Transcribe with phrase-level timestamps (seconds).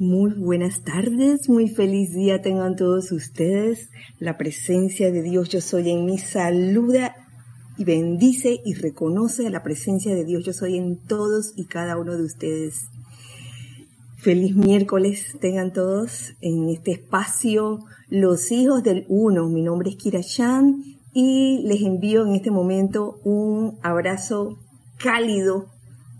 [0.00, 3.90] Muy buenas tardes, muy feliz día tengan todos ustedes.
[4.20, 7.16] La presencia de Dios yo soy en mí saluda
[7.76, 12.16] y bendice y reconoce la presencia de Dios yo soy en todos y cada uno
[12.16, 12.84] de ustedes.
[14.18, 19.48] Feliz miércoles tengan todos en este espacio Los Hijos del Uno.
[19.48, 20.80] Mi nombre es Kira Chan
[21.12, 24.60] y les envío en este momento un abrazo
[24.96, 25.72] cálido,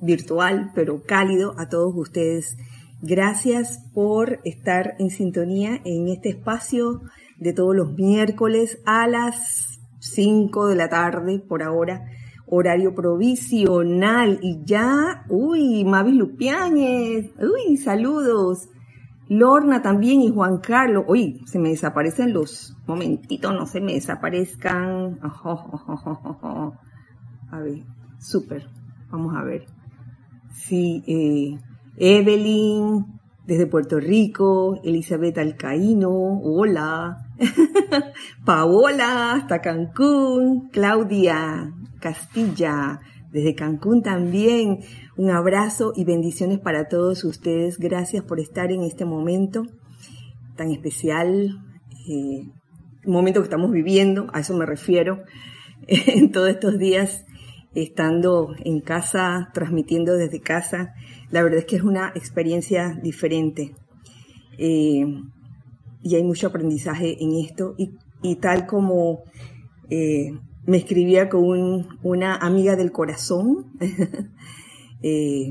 [0.02, 2.56] virtual, pero cálido a todos ustedes
[3.00, 7.02] Gracias por estar en sintonía en este espacio
[7.38, 12.06] de todos los miércoles a las 5 de la tarde por ahora,
[12.46, 14.40] horario provisional.
[14.42, 18.68] Y ya, uy, Mavis Lupiáñez, uy, saludos.
[19.28, 21.04] Lorna también y Juan Carlos.
[21.06, 25.20] Uy, se me desaparecen los momentitos, no se me desaparezcan.
[27.50, 27.84] A ver,
[28.18, 28.68] súper.
[29.10, 29.66] Vamos a ver.
[30.52, 31.58] Sí, eh,
[32.00, 33.06] Evelyn,
[33.46, 36.10] desde Puerto Rico, Elizabeth Alcaíno,
[36.42, 37.26] hola.
[38.44, 43.00] Paola, hasta Cancún, Claudia Castilla,
[43.32, 44.80] desde Cancún también.
[45.16, 47.78] Un abrazo y bendiciones para todos ustedes.
[47.78, 49.64] Gracias por estar en este momento
[50.56, 51.64] tan especial,
[52.08, 52.50] eh,
[53.06, 55.22] momento que estamos viviendo, a eso me refiero,
[55.86, 57.24] en todos estos días
[57.74, 60.94] estando en casa, transmitiendo desde casa.
[61.30, 63.74] La verdad es que es una experiencia diferente.
[64.56, 65.04] Eh,
[66.02, 67.74] y hay mucho aprendizaje en esto.
[67.76, 69.22] Y, tal como
[69.90, 70.32] eh,
[70.66, 73.72] me escribía con una amiga del corazón,
[75.02, 75.50] eh,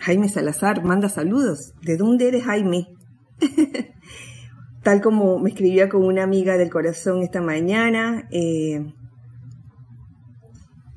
[0.00, 1.74] Jaime Salazar, manda saludos.
[1.82, 2.88] ¿De dónde eres, Jaime?
[4.82, 8.28] tal como me escribía con una amiga del corazón esta mañana,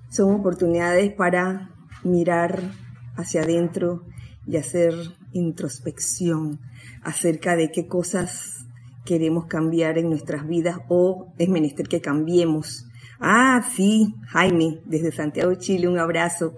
[0.10, 1.72] son oportunidades para
[2.04, 2.72] mirar
[3.16, 4.03] hacia adentro
[4.47, 4.94] y hacer
[5.33, 6.59] introspección
[7.02, 8.66] acerca de qué cosas
[9.05, 12.88] queremos cambiar en nuestras vidas o es menester que cambiemos.
[13.19, 16.55] Ah, sí, Jaime, desde Santiago Chile, un abrazo.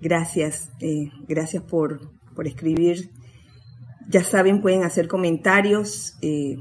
[0.00, 3.10] Gracias, eh, gracias por, por escribir.
[4.08, 6.56] Ya saben, pueden hacer comentarios eh,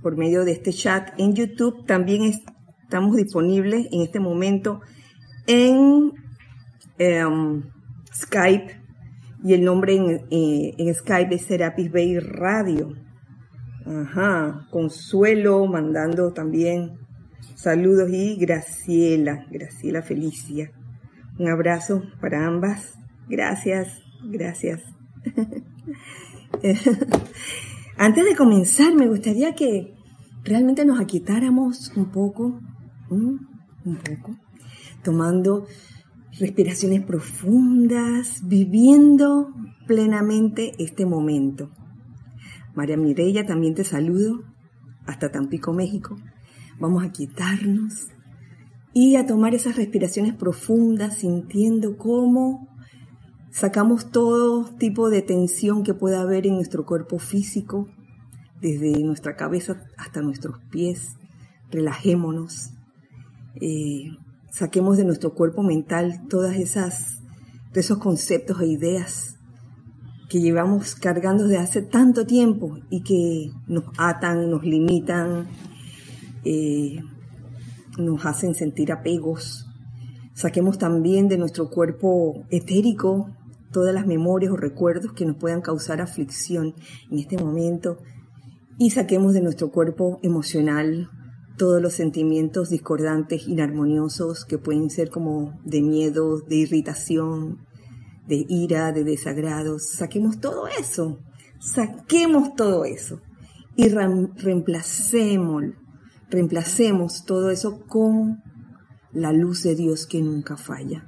[0.00, 1.86] por medio de este chat en YouTube.
[1.86, 4.80] También estamos disponibles en este momento
[5.46, 6.12] en
[6.98, 7.62] em,
[8.14, 8.83] Skype
[9.44, 9.94] y el nombre
[10.30, 12.94] eh, en, Skype es Serapis Bay Radio.
[13.84, 16.98] Ajá, Consuelo mandando también
[17.54, 20.72] saludos y Graciela, Graciela Felicia.
[21.38, 22.94] Un abrazo para ambas.
[23.28, 24.80] Gracias, gracias.
[27.98, 29.94] Antes de comenzar, me gustaría que
[30.42, 32.60] realmente nos aquietáramos un poco,
[33.10, 33.46] un
[33.82, 34.38] poco,
[35.02, 35.66] tomando
[36.38, 39.52] respiraciones profundas, viviendo
[39.86, 41.70] plenamente este momento.
[42.74, 44.42] María Mireya, también te saludo
[45.06, 46.16] hasta Tampico, México.
[46.80, 48.08] Vamos a quitarnos
[48.92, 52.68] y a tomar esas respiraciones profundas, sintiendo cómo
[53.50, 57.88] sacamos todo tipo de tensión que pueda haber en nuestro cuerpo físico,
[58.60, 61.16] desde nuestra cabeza hasta nuestros pies.
[61.70, 62.70] Relajémonos.
[63.60, 64.10] Eh,
[64.54, 67.18] saquemos de nuestro cuerpo mental todas esas,
[67.74, 69.36] esos conceptos e ideas
[70.28, 75.48] que llevamos cargando desde hace tanto tiempo y que nos atan, nos limitan,
[76.44, 77.00] eh,
[77.98, 79.66] nos hacen sentir apegos.
[80.34, 83.30] Saquemos también de nuestro cuerpo etérico
[83.72, 86.74] todas las memorias o recuerdos que nos puedan causar aflicción
[87.10, 87.98] en este momento
[88.78, 91.10] y saquemos de nuestro cuerpo emocional
[91.56, 97.58] todos los sentimientos discordantes, inarmoniosos, que pueden ser como de miedo, de irritación,
[98.26, 99.78] de ira, de desagrado.
[99.78, 101.20] Saquemos todo eso,
[101.60, 103.20] saquemos todo eso
[103.76, 105.64] y reemplacemos,
[106.30, 108.42] reemplacemos todo eso con
[109.12, 111.06] la luz de Dios que nunca falla.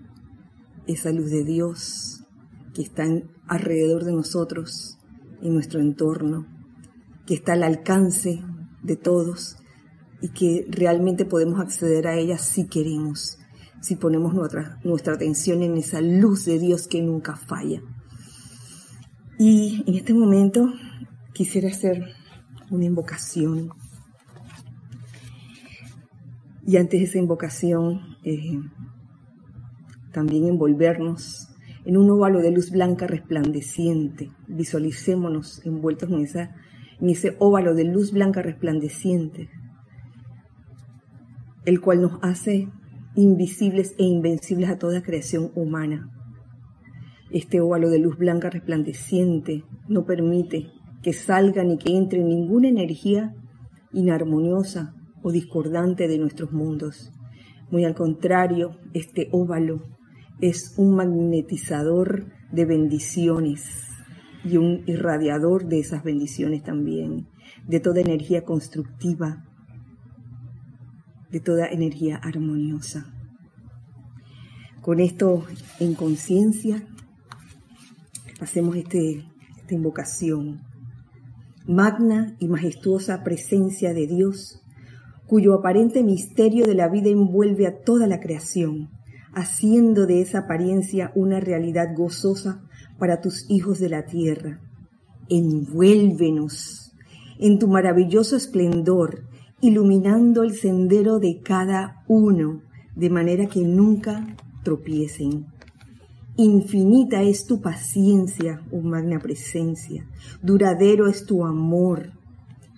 [0.86, 2.24] Esa luz de Dios
[2.72, 3.04] que está
[3.48, 4.98] alrededor de nosotros,
[5.42, 6.46] en nuestro entorno,
[7.26, 8.42] que está al alcance
[8.82, 9.56] de todos
[10.20, 13.38] y que realmente podemos acceder a ella si queremos,
[13.80, 17.82] si ponemos nuestra, nuestra atención en esa luz de Dios que nunca falla.
[19.38, 20.72] Y en este momento
[21.34, 22.02] quisiera hacer
[22.70, 23.70] una invocación.
[26.66, 28.58] Y antes de esa invocación, eh,
[30.12, 31.48] también envolvernos
[31.84, 34.30] en un óvalo de luz blanca resplandeciente.
[34.48, 39.48] Visualicémonos envueltos en, ese óvalo de luz blanca resplandeciente,
[41.66, 42.68] el cual nos hace
[43.16, 46.10] invisibles e invencibles a toda creación humana.
[47.30, 50.70] Este óvalo de luz blanca resplandeciente no permite
[51.02, 53.34] que salga ni que entre ninguna energía
[53.92, 57.12] inarmoniosa o discordante de nuestros mundos.
[57.70, 59.82] Muy al contrario, este óvalo
[60.40, 63.88] es un magnetizador de bendiciones
[64.44, 67.26] y un irradiador de esas bendiciones también,
[67.66, 69.44] de toda energía constructiva,
[71.30, 73.06] de toda energía armoniosa.
[74.80, 75.44] Con esto
[75.80, 76.86] en conciencia,
[78.40, 79.24] hacemos este,
[79.58, 80.60] esta invocación.
[81.66, 84.62] Magna y majestuosa presencia de Dios,
[85.26, 88.90] cuyo aparente misterio de la vida envuelve a toda la creación,
[89.34, 92.62] haciendo de esa apariencia una realidad gozosa
[92.98, 94.60] para tus hijos de la tierra.
[95.28, 96.92] Envuélvenos
[97.38, 99.24] en tu maravilloso esplendor,
[99.60, 102.62] iluminando el sendero de cada uno,
[102.94, 104.26] de manera que nunca
[104.62, 105.46] tropiecen.
[106.36, 110.06] Infinita es tu paciencia, oh magna presencia,
[110.42, 112.12] duradero es tu amor,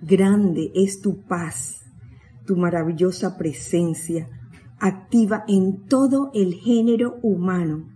[0.01, 1.81] grande es tu paz,
[2.47, 4.29] tu maravillosa presencia,
[4.79, 7.89] activa en todo el género humano.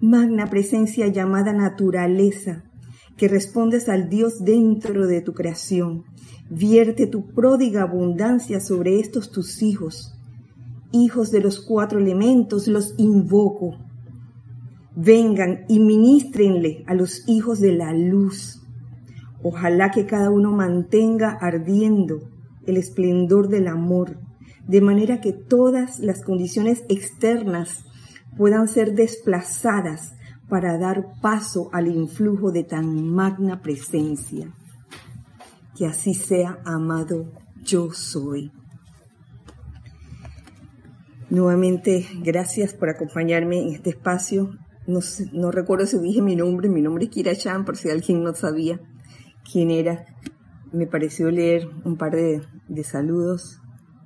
[0.00, 2.64] Magna presencia llamada naturaleza,
[3.16, 6.04] que respondes al Dios dentro de tu creación.
[6.50, 10.14] Vierte tu pródiga abundancia sobre estos tus hijos,
[10.92, 13.76] hijos de los cuatro elementos, los invoco.
[14.94, 18.60] Vengan y ministrenle a los hijos de la luz.
[19.42, 22.28] Ojalá que cada uno mantenga ardiendo
[22.66, 24.18] el esplendor del amor,
[24.66, 27.84] de manera que todas las condiciones externas
[28.36, 30.14] puedan ser desplazadas
[30.52, 34.52] para dar paso al influjo de tan magna presencia.
[35.74, 37.32] Que así sea, amado,
[37.64, 38.52] yo soy.
[41.30, 44.50] Nuevamente, gracias por acompañarme en este espacio.
[44.86, 48.34] No, recuerdo si dije mi nombre, mi nombre es Kira Chan, por si alguien no
[48.34, 48.78] sabía
[49.50, 50.04] quién era.
[50.70, 52.42] Me pareció leer un par de,
[52.84, 53.58] saludos.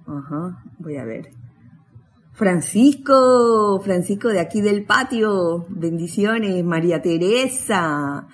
[0.06, 1.30] Ajá, voy a ver.
[2.36, 8.28] Francisco, Francisco de aquí del patio, bendiciones, María Teresa,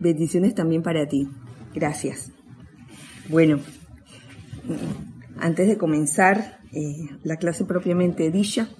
[0.00, 1.28] bendiciones también para ti,
[1.72, 2.32] gracias.
[3.28, 3.60] Bueno,
[5.38, 8.70] antes de comenzar eh, la clase propiamente dicha,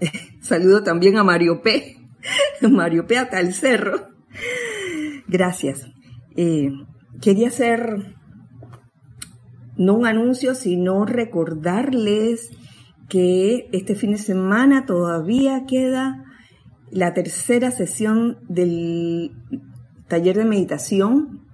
[0.40, 1.98] saludo también a Mario P,
[2.70, 4.08] Mario P hasta el cerro,
[5.26, 5.86] gracias.
[6.36, 6.70] Eh,
[7.20, 8.16] quería hacer
[9.76, 12.50] no un anuncio, sino recordarles
[13.08, 16.24] que este fin de semana todavía queda
[16.90, 19.32] la tercera sesión del
[20.08, 21.46] taller de meditación.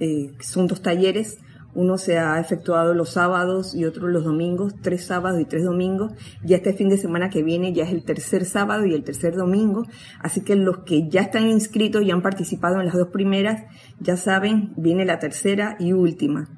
[0.00, 1.38] Eh, son dos talleres.
[1.74, 6.12] Uno se ha efectuado los sábados y otro los domingos, tres sábados y tres domingos.
[6.42, 9.36] Ya este fin de semana que viene ya es el tercer sábado y el tercer
[9.36, 9.82] domingo.
[10.20, 13.62] Así que los que ya están inscritos y han participado en las dos primeras,
[14.00, 16.48] ya saben, viene la tercera y última.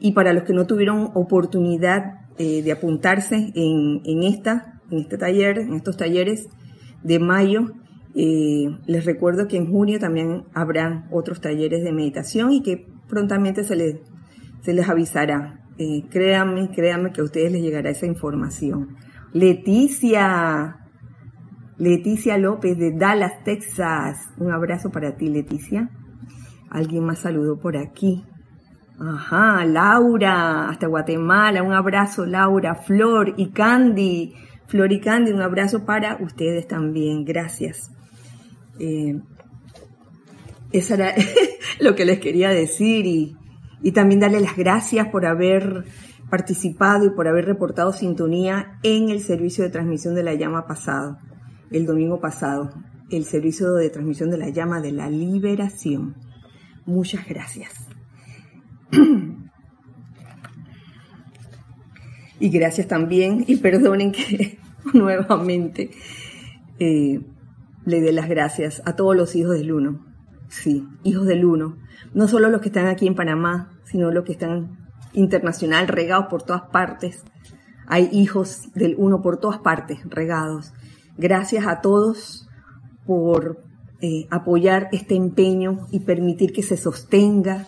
[0.00, 5.18] Y para los que no tuvieron oportunidad eh, de apuntarse en, en, esta, en este
[5.18, 6.48] taller, en estos talleres
[7.02, 7.66] de mayo.
[8.14, 13.62] Eh, les recuerdo que en junio también habrán otros talleres de meditación y que prontamente
[13.62, 13.96] se les,
[14.62, 15.60] se les avisará.
[15.78, 18.96] Eh, créanme, créanme que a ustedes les llegará esa información.
[19.32, 20.78] Leticia,
[21.78, 24.16] Leticia López de Dallas, Texas.
[24.38, 25.90] Un abrazo para ti, Leticia.
[26.68, 28.24] Alguien más saludó por aquí.
[29.00, 34.34] Ajá, Laura, hasta Guatemala, un abrazo Laura, Flor y Candy,
[34.66, 37.90] Flor y Candy, un abrazo para ustedes también, gracias.
[38.78, 39.18] Eh,
[40.70, 41.14] eso era
[41.80, 43.36] lo que les quería decir y,
[43.82, 45.84] y también darle las gracias por haber
[46.28, 51.16] participado y por haber reportado sintonía en el servicio de transmisión de la llama pasado,
[51.70, 52.70] el domingo pasado,
[53.10, 56.16] el servicio de transmisión de la llama de la liberación.
[56.84, 57.89] Muchas gracias.
[62.40, 64.58] Y gracias también, y perdonen que
[64.94, 65.90] nuevamente
[66.78, 67.20] eh,
[67.84, 70.06] le dé las gracias a todos los hijos del uno.
[70.48, 71.76] Sí, hijos del uno.
[72.12, 74.78] No solo los que están aquí en Panamá, sino los que están
[75.12, 77.24] internacional, regados por todas partes.
[77.86, 80.72] Hay hijos del uno por todas partes, regados.
[81.16, 82.48] Gracias a todos
[83.06, 83.62] por
[84.00, 87.66] eh, apoyar este empeño y permitir que se sostenga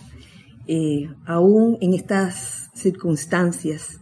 [0.74, 4.00] eh, aún en estas circunstancias,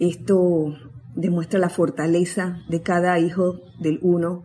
[0.00, 0.74] esto
[1.14, 4.44] demuestra la fortaleza de cada hijo del uno,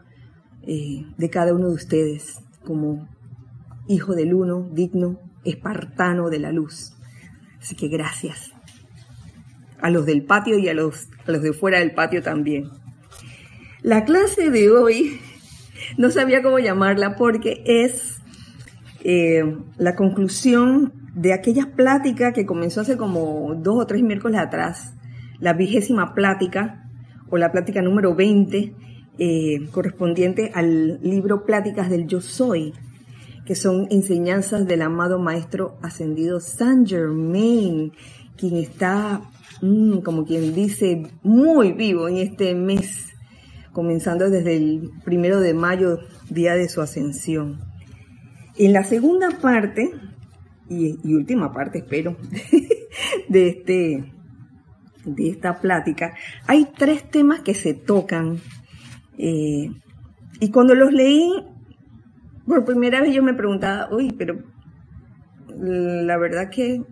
[0.64, 3.08] eh, de cada uno de ustedes, como
[3.88, 6.92] hijo del uno, digno, espartano de la luz.
[7.62, 8.52] Así que gracias.
[9.80, 12.70] A los del patio y a los, de fuera del patio también.
[13.82, 15.22] La clase de hoy
[15.98, 18.20] no sabía cómo llamarla porque es
[19.06, 24.94] eh, la conclusión de aquella plática que comenzó hace como dos o tres miércoles atrás,
[25.40, 26.90] la vigésima plática
[27.30, 28.74] o la plática número 20,
[29.18, 32.74] eh, correspondiente al libro Pláticas del Yo Soy,
[33.46, 37.92] que son enseñanzas del amado Maestro Ascendido Saint Germain,
[38.38, 39.22] quien está,
[39.62, 43.08] mm, como quien dice, muy vivo en este mes,
[43.74, 46.00] comenzando desde el primero de mayo,
[46.30, 47.60] día de su ascensión.
[48.56, 49.92] En la segunda parte,
[50.70, 52.16] y, última parte, espero,
[53.30, 54.14] de, este,
[55.06, 56.14] de esta plática,
[56.48, 58.38] hay tres temas que se tocan.
[59.18, 59.72] Eh,
[60.40, 61.32] y cuando los leí,
[62.46, 64.42] por primera vez yo me preguntaba, uy, pero
[65.58, 66.84] la verdad que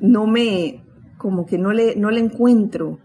[0.00, 0.82] no me,
[1.18, 2.98] como que no le, no le encuentro.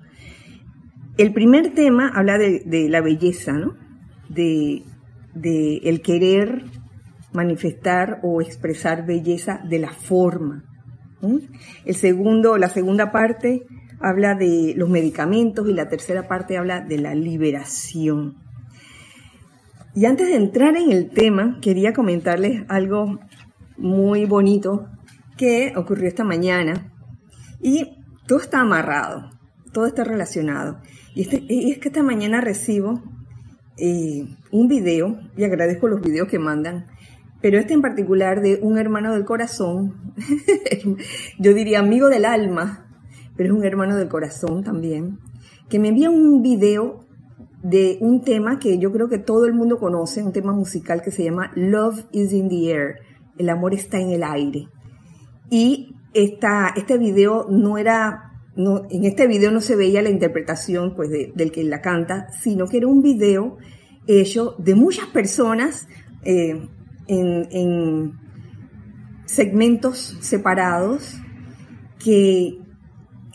[1.17, 3.75] El primer tema habla de, la belleza, ¿no?
[4.29, 4.83] De,
[5.33, 6.63] de el querer
[7.33, 10.63] manifestar o expresar belleza de la forma.
[11.85, 13.65] El segundo, la segunda parte
[13.99, 18.37] habla de los medicamentos y la tercera parte habla de la liberación.
[19.95, 23.19] Y antes de entrar en el tema, quería comentarles algo
[23.77, 24.87] muy bonito
[25.37, 26.93] que ocurrió esta mañana.
[27.59, 29.31] Y todo está amarrado,
[29.73, 30.79] todo está relacionado.
[31.15, 33.01] Y, este, es que esta mañana recibo
[33.77, 36.85] eh, un video, y agradezco los videos que mandan,
[37.47, 40.13] pero este en particular de un hermano del corazón,
[41.39, 42.89] yo diría amigo del alma,
[43.37, 45.19] pero es un hermano del corazón también,
[45.69, 47.05] que me envía un video
[47.63, 51.09] de un tema que yo creo que todo el mundo conoce, un tema musical que
[51.09, 52.95] se llama Love is in the Air,
[53.37, 54.67] el amor está en el aire.
[55.49, 60.95] Y esta, este video no era, no, en este video no se veía la interpretación
[60.97, 63.55] pues del que la canta, sino que era un video
[64.05, 65.87] hecho de muchas personas
[66.25, 66.67] eh,
[67.07, 68.13] en,
[69.25, 71.17] segmentos separados
[71.99, 72.59] que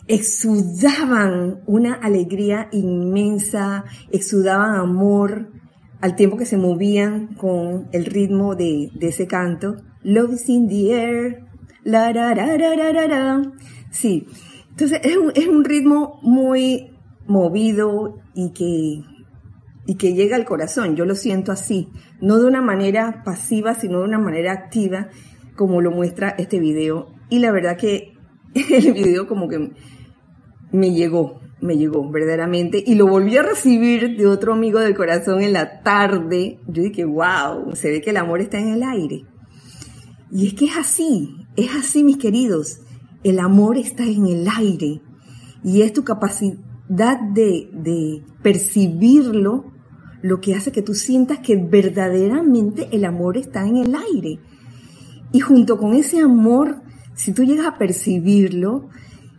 [0.07, 5.51] exudaban una alegría inmensa, exudaban amor
[6.01, 9.77] al tiempo que se movían con el ritmo de, ese canto.
[10.01, 11.45] Love is in the air,
[11.83, 13.41] la ra ra ra
[13.91, 14.25] Sí,
[14.71, 16.91] entonces es un, es un ritmo muy
[17.27, 19.03] movido y que
[19.85, 20.95] y que llega al corazón.
[20.95, 21.89] Yo lo siento así,
[22.21, 25.09] no de una manera pasiva, sino de una manera activa,
[25.55, 27.13] como lo muestra este video.
[27.29, 28.13] Y la verdad que
[28.53, 29.71] el video como que
[30.71, 32.83] me llegó, me llegó verdaderamente.
[32.85, 36.59] Y lo volví a recibir de otro amigo del corazón en la tarde.
[36.67, 39.25] Yo dije, wow, se ve que el amor está en el aire.
[40.31, 42.79] Y es que es así, es así, mis queridos.
[43.23, 45.01] El amor está en el aire.
[45.63, 49.72] Y es tu capacidad de, de percibirlo
[50.23, 54.39] lo que hace que tú sientas que verdaderamente el amor está en el aire.
[55.33, 56.81] Y junto con ese amor,
[57.13, 58.87] si tú llegas a percibirlo,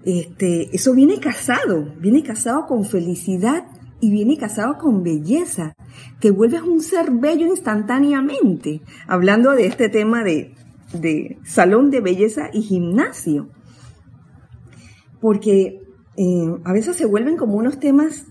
[0.04, 3.64] este, eso viene casado, viene casado con felicidad
[4.00, 5.74] y viene casado con belleza.
[6.20, 10.54] Te vuelves un ser bello instantáneamente, hablando de este tema de,
[10.92, 13.48] de salón de belleza y gimnasio.
[15.18, 15.80] Porque
[16.18, 18.26] eh, a veces se vuelven como unos temas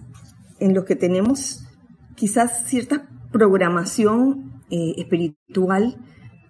[0.60, 1.63] en los que tenemos
[2.24, 5.98] quizás cierta programación eh, espiritual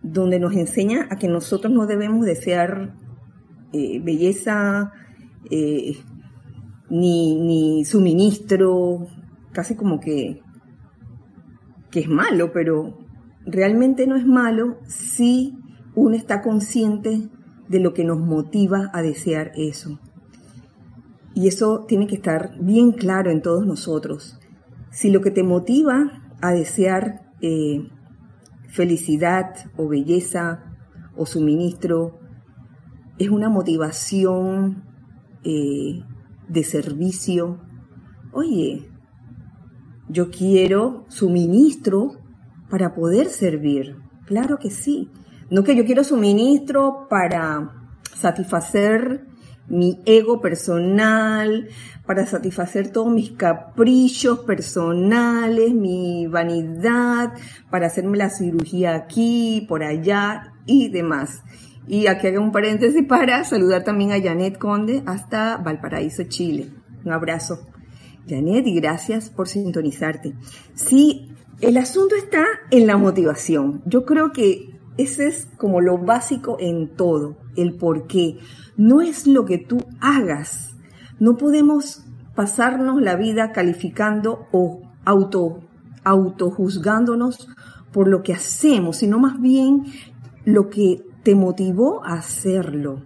[0.03, 2.93] donde nos enseña a que nosotros no debemos desear
[3.71, 4.91] eh, belleza
[5.49, 5.97] eh,
[6.91, 9.07] ni, ni, suministro,
[9.51, 10.43] casi como que,
[11.89, 12.99] que es malo, pero
[13.43, 15.57] realmente no es malo si
[15.95, 17.29] uno está consciente
[17.67, 19.99] de lo que nos motiva a desear eso.
[21.33, 24.37] Y eso tiene que estar bien claro en todos nosotros.
[24.93, 27.89] Si lo que te motiva a desear eh,
[28.67, 30.63] felicidad o belleza
[31.17, 32.19] o suministro
[33.17, 34.83] es una motivación
[35.43, 36.03] eh,
[36.47, 37.59] de servicio,
[38.31, 38.87] oye,
[40.09, 42.19] yo quiero suministro
[42.69, 43.97] para poder servir.
[44.27, 45.09] Claro que sí.
[45.49, 49.25] No que yo quiero suministro para satisfacer
[49.67, 51.69] mi ego personal,
[52.05, 57.33] para satisfacer todos mis caprichos personales, mi vanidad,
[57.69, 61.43] para hacerme la cirugía aquí, por allá y demás.
[61.87, 66.69] Y aquí hago un paréntesis para saludar también a Janet Conde hasta Valparaíso, Chile.
[67.03, 67.67] Un abrazo.
[68.27, 70.33] Janet, y gracias por sintonizarte.
[70.75, 71.29] Sí,
[71.59, 73.81] el asunto está en la motivación.
[73.85, 78.37] Yo creo que ese es como lo básico en todo, el por qué.
[78.77, 80.75] No es lo que tú hagas.
[81.19, 85.61] No podemos pasarnos la vida calificando o auto,
[86.03, 87.47] autojuzgándonos
[87.91, 89.83] por lo que hacemos, sino más bien
[90.45, 93.03] lo que te motivó a hacerlo.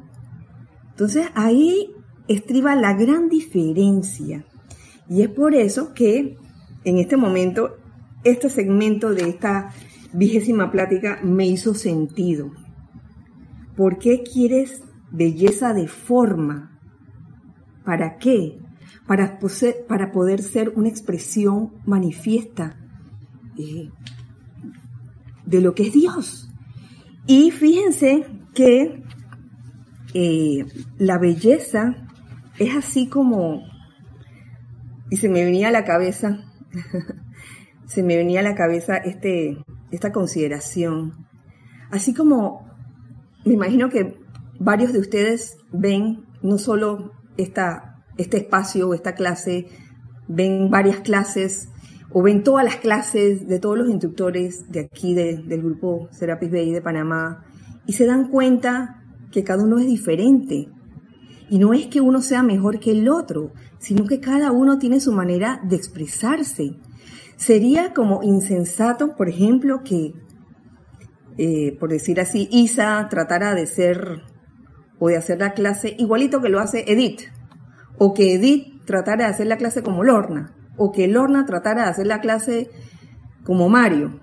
[0.91, 1.91] Entonces ahí
[2.27, 4.45] estriba la gran diferencia.
[5.09, 6.37] Y es por eso que
[6.83, 7.75] en este momento,
[8.23, 9.71] este segmento de esta
[10.13, 12.51] vigésima plática me hizo sentido.
[13.75, 16.79] ¿Por qué quieres belleza de forma?
[17.83, 18.59] ¿Para qué?
[19.05, 19.39] Para,
[19.87, 22.77] para poder ser una expresión manifiesta
[23.57, 23.89] eh,
[25.45, 26.49] de lo que es Dios.
[27.25, 29.03] Y fíjense que
[30.13, 30.65] eh,
[30.97, 32.07] la belleza
[32.59, 33.63] es así como,
[35.09, 36.39] y se me venía a la cabeza,
[37.85, 39.57] se me venía a la cabeza este,
[39.91, 41.27] esta consideración,
[41.91, 42.67] así como
[43.45, 44.17] me imagino que
[44.59, 49.67] varios de ustedes ven no solo esta, este espacio o esta clase,
[50.27, 51.69] ven varias clases
[52.11, 56.71] o ven todas las clases de todos los instructores de aquí del grupo Serapis Bay
[56.71, 57.45] de Panamá
[57.85, 60.69] y se dan cuenta que cada uno es diferente.
[61.49, 64.99] Y no es que uno sea mejor que el otro, sino que cada uno tiene
[64.99, 66.75] su manera de expresarse.
[67.37, 70.13] Sería como insensato, por ejemplo, que,
[71.37, 74.23] eh, por decir así, Isa tratara de ser
[74.99, 77.21] o de hacer la clase igualito que lo hace Edith,
[77.97, 81.89] o que Edith tratara de hacer la clase como Lorna o que Lorna tratara de
[81.89, 82.69] hacer la clase
[83.43, 84.19] como Mario,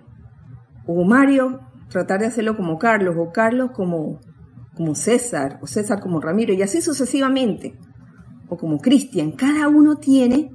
[0.87, 4.21] o Mario tratar de hacerlo como Carlos, o Carlos como,
[4.75, 7.77] como César, o César como Ramiro, y así sucesivamente,
[8.49, 9.33] o como Cristian.
[9.33, 10.51] Cada uno tiene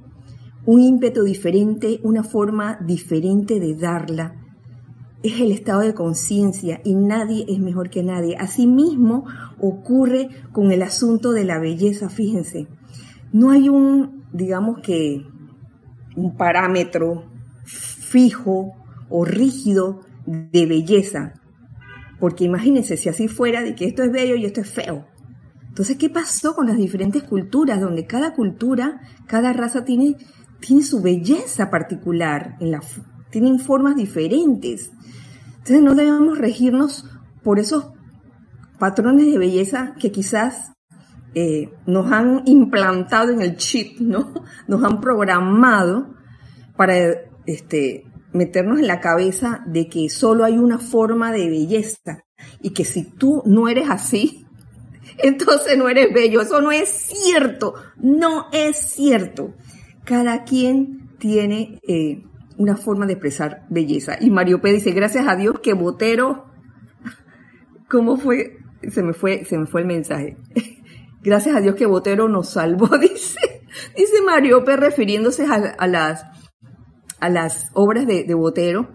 [0.66, 4.34] un ímpetu diferente, una forma diferente de darla.
[5.22, 8.36] Es el estado de conciencia y nadie es mejor que nadie.
[8.38, 9.26] Asimismo
[9.58, 12.68] ocurre con el asunto de la belleza, fíjense.
[13.32, 15.26] No hay un, digamos que,
[16.16, 17.30] un parámetro
[17.64, 18.72] fijo
[19.08, 21.34] o rígido de belleza.
[22.18, 25.06] Porque imagínense, si así fuera de que esto es bello y esto es feo.
[25.68, 27.80] Entonces, ¿qué pasó con las diferentes culturas?
[27.80, 30.16] Donde cada cultura, cada raza tiene,
[30.60, 32.80] tiene su belleza particular, en la,
[33.30, 34.90] tienen formas diferentes.
[35.60, 37.06] Entonces, no debemos regirnos
[37.42, 37.92] por esos
[38.78, 40.72] patrones de belleza que quizás
[41.34, 44.32] eh, nos han implantado en el chip, ¿no?
[44.66, 46.14] Nos han programado
[46.76, 46.94] para
[47.46, 52.24] este, meternos en la cabeza de que solo hay una forma de belleza
[52.60, 54.46] y que si tú no eres así,
[55.18, 56.40] entonces no eres bello.
[56.40, 59.54] Eso no es cierto, no es cierto.
[60.04, 62.24] Cada quien tiene eh,
[62.60, 64.18] una forma de expresar belleza.
[64.20, 64.70] Y Mario P.
[64.70, 66.44] dice, gracias a Dios que Botero,
[67.88, 68.58] ¿cómo fue?
[68.90, 70.36] Se me fue, se me fue el mensaje.
[71.22, 73.62] Gracias a Dios que Botero nos salvó, dice,
[73.94, 76.24] dice Mariope refiriéndose a, las,
[77.18, 78.88] a las obras de, Botero,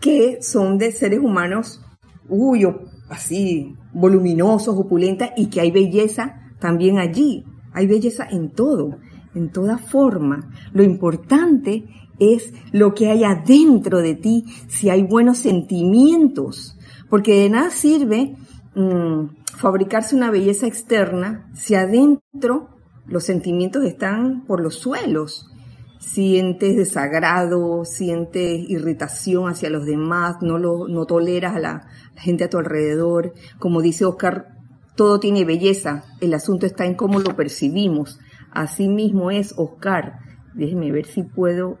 [0.00, 1.84] que son de seres humanos,
[2.28, 2.64] uy,
[3.08, 7.44] así, voluminosos, opulentas, y que hay belleza también allí.
[7.72, 8.98] Hay belleza en todo,
[9.34, 10.50] en toda forma.
[10.72, 11.84] Lo importante
[12.18, 16.76] es lo que hay adentro de ti, si hay buenos sentimientos,
[17.10, 18.36] porque de nada sirve
[18.74, 19.24] mm,
[19.56, 22.68] fabricarse una belleza externa si adentro
[23.06, 25.50] los sentimientos están por los suelos.
[25.98, 32.50] Sientes desagrado, sientes irritación hacia los demás, no, lo, no toleras a la, gente a
[32.50, 33.32] tu alrededor.
[33.58, 34.48] Como dice Oscar,
[34.96, 38.20] todo tiene belleza, el asunto está en cómo lo percibimos.
[38.52, 40.18] Así mismo es Oscar.
[40.54, 41.78] Déjeme ver si puedo.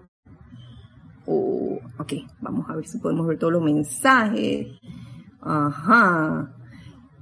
[1.26, 4.68] Oh, ok, vamos a ver si podemos ver todos los mensajes.
[5.40, 6.54] Ajá.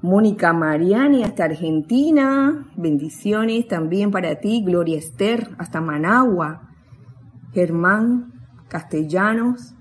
[0.03, 6.69] Mónica Mariani hasta Argentina, bendiciones también para ti, Gloria Esther hasta Managua,
[7.53, 8.33] Germán
[8.69, 9.75] Castellanos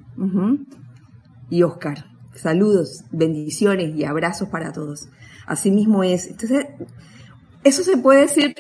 [1.50, 2.06] y Oscar.
[2.36, 5.10] Saludos, bendiciones y abrazos para todos.
[5.48, 6.28] Asimismo es.
[6.28, 6.68] Entonces,
[7.64, 8.56] eso se puede decir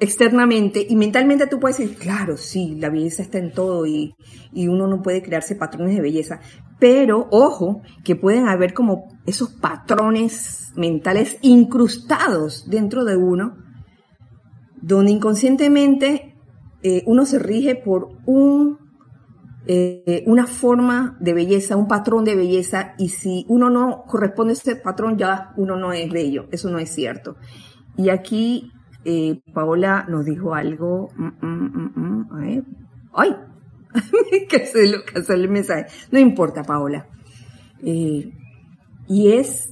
[0.00, 4.14] externamente y mentalmente tú puedes decir, claro, sí, la belleza está en todo y,
[4.52, 6.40] y, uno no puede crearse patrones de belleza.
[6.78, 13.56] Pero, ojo, que pueden haber como esos patrones mentales incrustados dentro de uno,
[14.82, 16.36] donde inconscientemente
[16.82, 18.78] eh, uno se rige por un,
[19.66, 24.54] eh, una forma de belleza, un patrón de belleza, y si uno no corresponde a
[24.54, 26.46] ese patrón, ya uno no es bello.
[26.52, 27.36] Eso no es cierto.
[27.96, 28.70] Y aquí
[29.08, 31.10] eh, Paola nos dijo algo.
[31.16, 32.62] Mm, mm, mm,
[33.14, 33.36] ¡Ay!
[34.48, 35.86] que se lo que el mensaje.
[36.10, 37.06] No importa, Paola.
[37.82, 38.32] Eh,
[39.08, 39.70] y es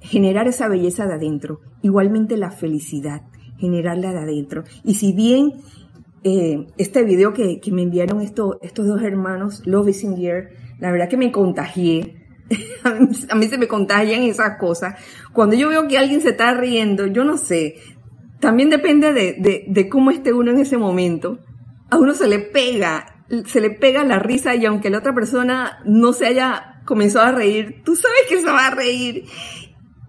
[0.00, 1.60] generar esa belleza de adentro.
[1.82, 3.22] Igualmente la felicidad,
[3.58, 4.64] generarla de adentro.
[4.84, 5.52] Y si bien
[6.24, 10.48] eh, este video que, me enviaron estos dos hermanos, Love is in the
[10.80, 12.16] La verdad que me contagié.
[12.84, 14.94] a, mí, se me contagian esas cosas.
[15.32, 17.76] Cuando yo veo que alguien se está riendo, yo no sé.
[18.42, 21.38] También depende de, de cómo esté uno en ese momento.
[21.90, 25.78] A uno se le pega, se le pega la risa y aunque la otra persona
[25.84, 29.26] no se haya comenzado a reír, tú sabes que se va a reír.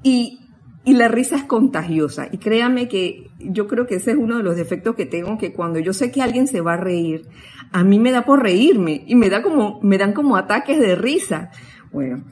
[0.02, 0.40] Y,
[0.84, 2.28] y la risa es contagiosa.
[2.32, 5.54] Y créame que yo creo que ese es uno de los defectos que tengo, que
[5.54, 7.28] cuando yo sé que alguien se va a reír,
[7.72, 10.96] a mí me da por reírme y me da como, me dan como ataques de
[10.96, 11.52] risa.
[11.92, 12.24] Bueno,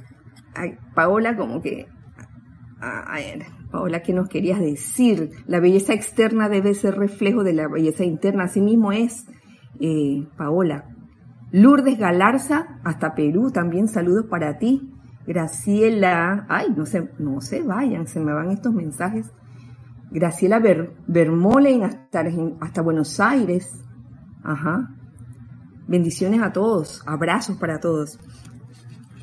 [0.96, 1.86] Paola como que,
[2.80, 5.31] a, ver, Paola, ¿qué nos querías decir?
[5.47, 8.43] La belleza externa debe ser reflejo de la belleza interna.
[8.43, 9.25] Así mismo es,
[9.79, 10.86] eh, Paola.
[11.51, 14.91] Lourdes Galarza, hasta Perú, también saludos para ti.
[15.25, 19.31] Graciela, ay, no se, no vayan, se me van estos mensajes.
[20.12, 22.23] Graciela Ber, Bermolen hasta,
[22.60, 23.71] hasta Buenos Aires.
[24.43, 24.95] Ajá.
[25.88, 28.19] Bendiciones a todos, abrazos para todos.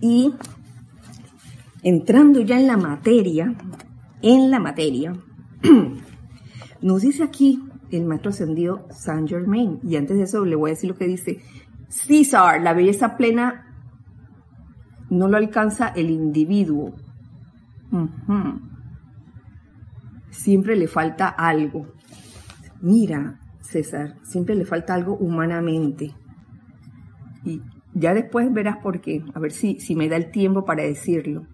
[0.00, 0.34] Y
[1.82, 3.54] entrando ya en la materia,
[4.22, 5.12] en la materia,
[6.83, 9.81] nos dice aquí el maestro ascendido Saint Germain.
[9.83, 11.40] Y antes de eso le voy a decir lo que dice
[11.88, 13.64] César, la belleza plena
[15.11, 16.94] no lo alcanza el individuo.
[20.31, 21.87] Siempre le falta algo.
[22.81, 26.14] Mira, César, siempre le falta algo humanamente.
[27.44, 27.62] Y
[27.94, 29.24] ya después verás por qué.
[29.35, 31.46] A ver si, si me da el tiempo para decirlo.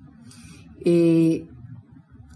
[0.85, 1.49] Eh,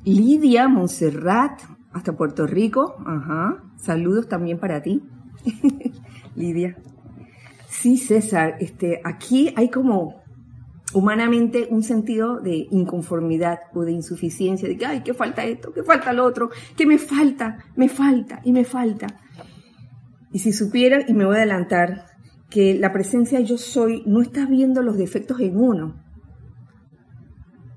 [0.08, 1.60] Lidia Montserrat,
[1.92, 2.96] hasta Puerto Rico.
[3.04, 3.62] Ajá.
[3.76, 5.02] Saludos también para ti.
[6.34, 6.76] Lidia.
[7.68, 10.22] Sí, César, este, aquí hay como
[10.94, 15.82] humanamente un sentido de inconformidad o de insuficiencia, de que, ay, que falta esto, que
[15.82, 19.06] falta lo otro, que me falta, me falta y me falta.
[20.32, 22.06] Y si supieran, y me voy a adelantar,
[22.48, 26.07] que la presencia yo soy no está viendo los defectos en uno.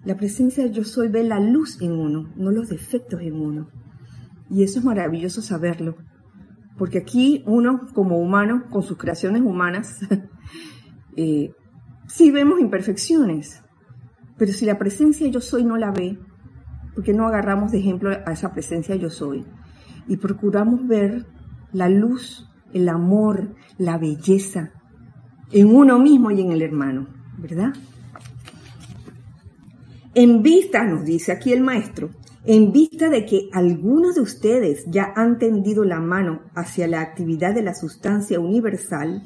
[0.03, 3.69] La presencia yo soy ve la luz en uno, no los defectos en uno.
[4.49, 5.95] Y eso es maravilloso saberlo.
[6.77, 9.99] Porque aquí uno, como humano, con sus creaciones humanas,
[11.15, 11.51] eh,
[12.13, 13.63] Sí vemos imperfecciones,
[14.37, 16.19] pero si la presencia yo soy no la ve,
[16.93, 19.45] porque no agarramos de ejemplo a esa presencia yo soy
[20.09, 21.25] y procuramos ver
[21.71, 24.73] la luz, el amor, la belleza
[25.53, 27.73] en uno mismo y en el hermano, ¿verdad?
[30.13, 32.10] En vista, nos dice aquí el maestro,
[32.43, 37.56] en vista de que algunos de ustedes ya han tendido la mano hacia la actividad
[37.56, 39.24] de la sustancia universal,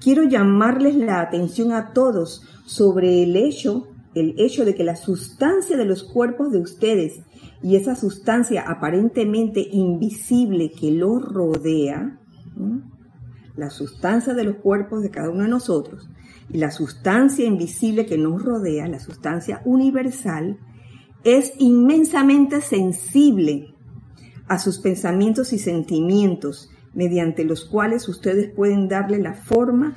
[0.00, 5.76] quiero llamarles la atención a todos sobre el hecho, el hecho de que la sustancia
[5.76, 7.14] de los cuerpos de ustedes
[7.60, 12.20] y esa sustancia aparentemente invisible que los rodea,
[13.56, 16.08] la sustancia de los cuerpos de cada uno de nosotros
[16.52, 20.58] la sustancia invisible que nos rodea, la sustancia universal,
[21.24, 23.74] es inmensamente sensible
[24.48, 29.94] a sus pensamientos y sentimientos mediante los cuales ustedes pueden darle la forma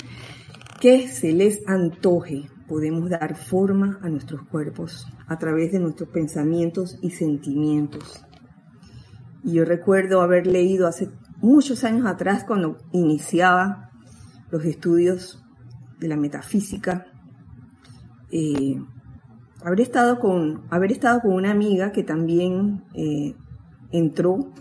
[0.79, 2.49] que se les antoje.
[2.67, 8.25] Podemos dar forma a nuestros cuerpos a través de nuestros pensamientos y sentimientos.
[9.43, 11.09] Y yo recuerdo haber leído hace
[11.41, 13.91] muchos años atrás, cuando iniciaba
[14.49, 15.44] los estudios
[15.99, 17.05] de la metafísica,
[18.31, 18.81] eh,
[19.63, 23.35] haber, estado con, haber estado con una amiga que también eh,
[23.91, 24.51] entró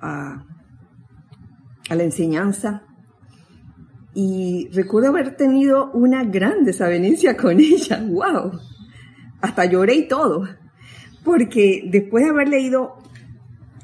[0.00, 0.44] a
[1.88, 2.82] a la enseñanza.
[4.14, 8.04] Y recuerdo haber tenido una gran desavenencia con ella.
[8.06, 8.60] ¡Wow!
[9.40, 10.44] Hasta lloré y todo.
[11.24, 12.98] Porque después de haber leído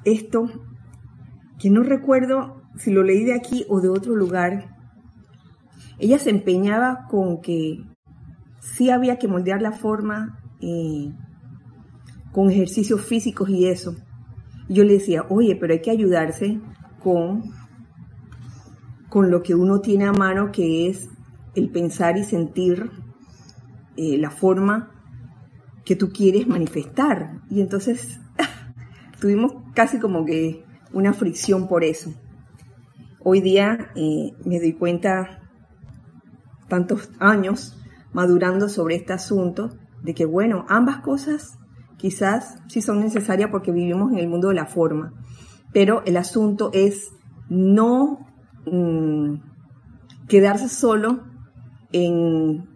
[0.05, 0.51] esto,
[1.59, 4.74] que no recuerdo si lo leí de aquí o de otro lugar,
[5.99, 7.85] ella se empeñaba con que
[8.61, 11.13] sí había que moldear la forma eh,
[12.33, 13.95] con ejercicios físicos y eso.
[14.69, 16.61] yo le decía, oye, pero hay que ayudarse
[17.03, 17.53] con
[19.15, 21.09] con lo que uno tiene a mano, que es
[21.55, 22.91] el pensar y sentir
[23.97, 24.91] eh, la forma
[25.85, 27.41] que tú quieres manifestar.
[27.49, 28.21] Y entonces
[29.21, 32.13] tuvimos casi como que una fricción por eso.
[33.21, 35.44] Hoy día eh, me doy cuenta,
[36.69, 37.77] tantos años
[38.13, 39.71] madurando sobre este asunto,
[40.03, 41.59] de que bueno, ambas cosas
[41.97, 45.13] quizás sí son necesarias porque vivimos en el mundo de la forma,
[45.73, 47.11] pero el asunto es
[47.49, 48.27] no
[48.67, 49.37] Mm,
[50.27, 51.25] quedarse solo
[51.93, 52.67] en,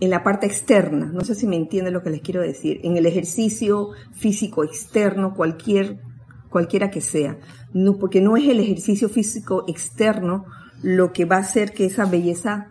[0.00, 1.06] en la parte externa.
[1.12, 2.80] No sé si me entiende lo que les quiero decir.
[2.82, 6.00] En el ejercicio físico externo, cualquier,
[6.48, 7.38] cualquiera que sea.
[7.72, 10.46] No, porque no es el ejercicio físico externo
[10.82, 12.68] lo que va a hacer que esa belleza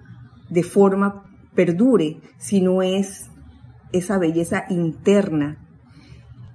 [0.49, 1.23] de forma
[1.55, 3.29] perdure si no es
[3.91, 5.65] esa belleza interna,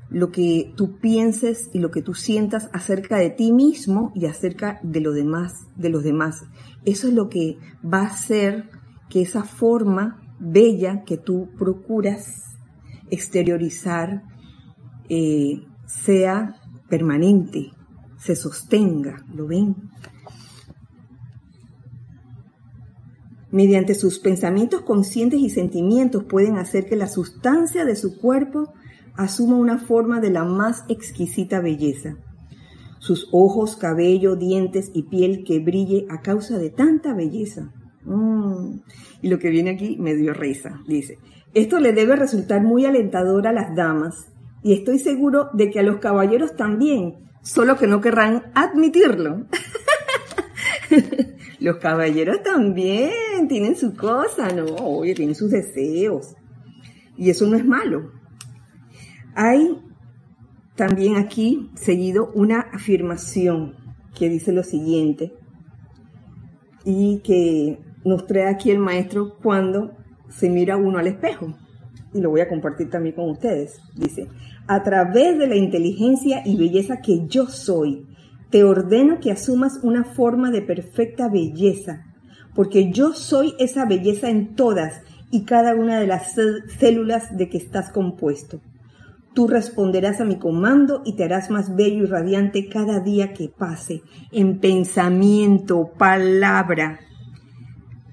[0.08, 4.78] lo que tú pienses y lo que tú sientas acerca de ti mismo y acerca
[4.82, 6.42] de lo demás, de los demás.
[6.84, 8.70] Eso es lo que va a hacer
[9.08, 12.26] que esa forma bella que tú procuras
[13.10, 14.22] exteriorizar
[15.08, 16.56] eh, sea
[16.88, 17.72] permanente,
[18.18, 19.74] se sostenga, ¿lo ven?
[23.54, 28.72] Mediante sus pensamientos conscientes y sentimientos pueden hacer que la sustancia de su cuerpo
[29.14, 32.16] asuma una forma de la más exquisita belleza.
[32.98, 37.72] Sus ojos, cabello, dientes y piel que brille a causa de tanta belleza.
[38.02, 38.80] Mm.
[39.22, 40.80] Y lo que viene aquí me dio risa.
[40.88, 41.18] Dice,
[41.52, 44.32] esto le debe resultar muy alentador a las damas
[44.64, 49.46] y estoy seguro de que a los caballeros también, solo que no querrán admitirlo.
[51.64, 54.66] los caballeros también tienen su cosa, ¿no?
[54.84, 56.36] Oye, tienen sus deseos.
[57.16, 58.12] Y eso no es malo.
[59.34, 59.80] Hay
[60.76, 63.76] también aquí seguido una afirmación
[64.14, 65.32] que dice lo siguiente
[66.84, 69.92] y que nos trae aquí el maestro cuando
[70.28, 71.56] se mira uno al espejo.
[72.12, 73.80] Y lo voy a compartir también con ustedes.
[73.94, 74.28] Dice,
[74.66, 78.06] a través de la inteligencia y belleza que yo soy,
[78.54, 82.04] te ordeno que asumas una forma de perfecta belleza,
[82.54, 86.36] porque yo soy esa belleza en todas y cada una de las
[86.78, 88.60] células de que estás compuesto.
[89.34, 93.48] Tú responderás a mi comando y te harás más bello y radiante cada día que
[93.48, 97.00] pase, en pensamiento, palabra,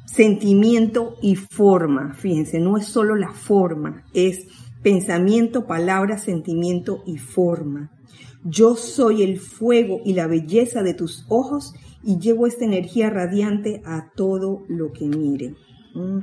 [0.08, 2.15] sentimiento y forma.
[2.15, 4.47] Fíjense, no es solo la forma, es
[4.82, 7.91] pensamiento, palabra, sentimiento y forma.
[8.43, 11.73] Yo soy el fuego y la belleza de tus ojos
[12.04, 15.56] y llevo esta energía radiante a todo lo que mire.
[15.93, 16.19] Mm.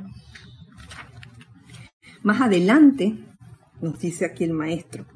[2.23, 3.25] Más adelante,
[3.81, 5.07] nos dice aquí el maestro.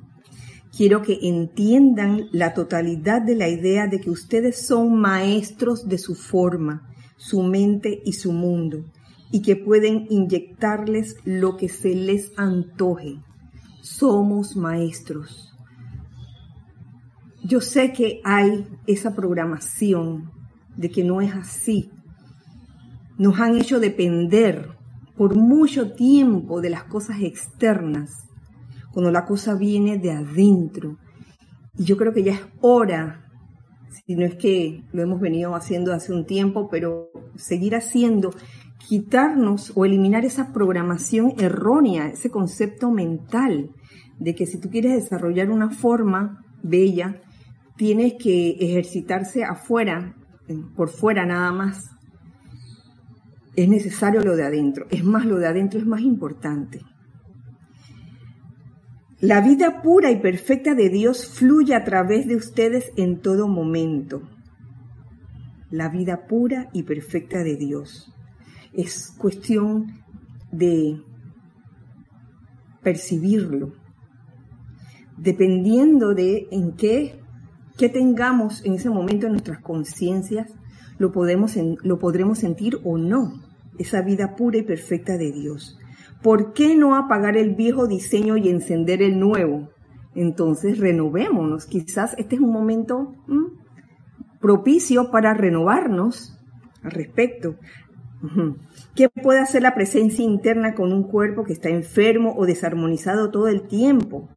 [0.75, 6.15] Quiero que entiendan la totalidad de la idea de que ustedes son maestros de su
[6.15, 8.85] forma, su mente y su mundo,
[9.31, 13.17] y que pueden inyectarles lo que se les antoje.
[13.83, 15.52] Somos maestros.
[17.45, 20.31] Yo sé que hay esa programación
[20.77, 21.91] de que no es así.
[23.19, 24.69] Nos han hecho depender
[25.17, 28.29] por mucho tiempo de las cosas externas
[28.93, 30.99] cuando la cosa viene de adentro.
[31.77, 33.25] Y yo creo que ya es hora,
[33.91, 38.31] si no es que lo hemos venido haciendo hace un tiempo, pero seguir haciendo,
[38.79, 43.71] quitarnos o eliminar esa programación errónea, ese concepto mental
[44.19, 47.21] de que si tú quieres desarrollar una forma bella,
[47.77, 50.15] tienes que ejercitarse afuera,
[50.77, 51.91] por fuera nada más.
[53.55, 54.87] Es necesario lo de adentro.
[54.91, 56.81] Es más, lo de adentro es más importante.
[59.21, 64.23] La vida pura y perfecta de Dios fluye a través de ustedes en todo momento.
[65.71, 68.13] La vida pura y perfecta de Dios.
[68.73, 70.03] Es cuestión
[70.51, 71.01] de
[72.83, 73.75] percibirlo.
[75.17, 77.22] Dependiendo de en qué,
[77.83, 80.49] qué tengamos en ese momento en nuestras conciencias,
[80.99, 83.43] lo, podemos, lo podremos sentir o no.
[83.77, 85.77] Esa vida pura y perfecta de Dios.
[86.23, 89.71] ¿por qué no apagar el viejo diseño y encender el nuevo?
[90.15, 91.67] Entonces renovémonos.
[91.67, 93.17] Quizás este es un momento
[94.41, 96.39] propicio para renovarnos
[96.85, 97.57] al respecto.
[98.95, 103.49] ¿Qué puede hacer la presencia interna con un cuerpo que está enfermo o desarmonizado todo
[103.49, 104.29] el tiempo?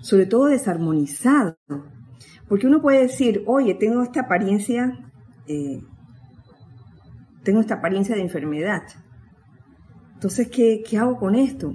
[0.00, 1.56] Sobre todo desarmonizado.
[2.48, 5.10] Porque uno puede decir, oye, tengo esta apariencia,
[5.46, 5.80] eh,
[7.42, 8.82] tengo esta apariencia de enfermedad
[10.24, 11.74] entonces, ¿qué, hago con esto?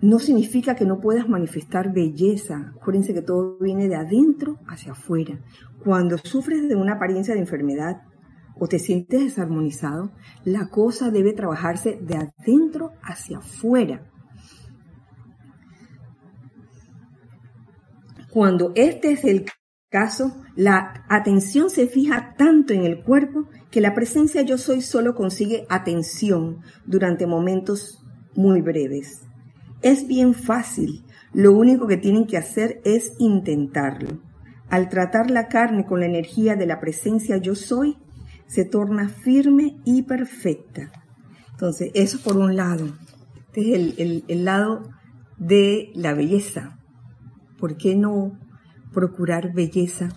[0.00, 2.72] No significa que no puedas manifestar belleza.
[2.76, 5.38] Acuérdense que todo viene de adentro hacia afuera.
[5.84, 8.00] Cuando sufres de una apariencia de enfermedad
[8.58, 10.12] o te sientes desarmonizado,
[10.46, 14.10] la cosa debe trabajarse de adentro hacia afuera.
[18.34, 19.44] Cuando este es el
[19.88, 25.14] caso, la atención se fija tanto en el cuerpo que la presencia yo soy solo
[25.14, 28.02] consigue atención durante momentos
[28.34, 29.20] muy breves.
[29.82, 34.20] Es bien fácil, lo único que tienen que hacer es intentarlo.
[34.68, 37.98] Al tratar la carne con la energía de la presencia yo soy,
[38.48, 40.90] se torna firme y perfecta.
[41.52, 42.96] Entonces, eso por un lado.
[43.46, 44.90] Este es el, el lado
[45.38, 46.80] de la belleza.
[47.64, 48.38] ¿Por qué no
[48.92, 50.10] procurar belleza,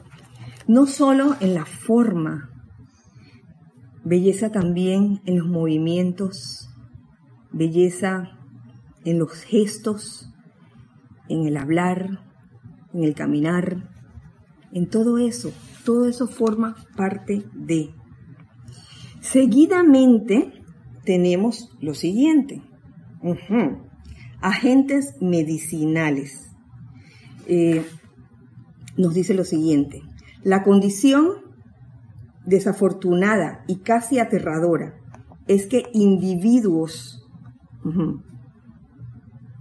[0.67, 2.49] no solo en la forma,
[4.03, 6.67] belleza también en los movimientos,
[7.53, 8.37] belleza
[9.05, 10.29] en los gestos,
[11.29, 12.19] en el hablar,
[12.93, 13.93] en el caminar,
[14.73, 15.53] en todo eso.
[15.85, 17.91] Todo eso forma parte de.
[19.21, 20.51] Seguidamente
[21.05, 22.61] tenemos lo siguiente.
[24.41, 26.46] Agentes medicinales.
[27.49, 27.85] Eh,
[28.97, 30.01] nos dice lo siguiente.
[30.43, 31.29] La condición
[32.45, 34.95] desafortunada y casi aterradora
[35.47, 37.25] es que individuos,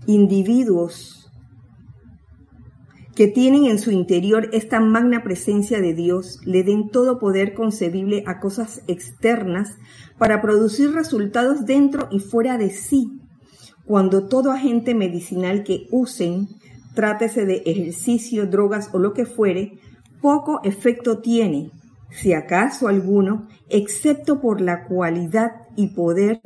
[0.06, 1.30] individuos
[3.14, 8.22] que tienen en su interior esta magna presencia de Dios le den todo poder concebible
[8.26, 9.78] a cosas externas
[10.18, 13.20] para producir resultados dentro y fuera de sí.
[13.86, 16.48] Cuando todo agente medicinal que usen,
[16.96, 19.78] trátese de ejercicio, drogas o lo que fuere,
[20.20, 21.70] poco efecto tiene,
[22.10, 26.40] si acaso alguno, excepto por la cualidad y poder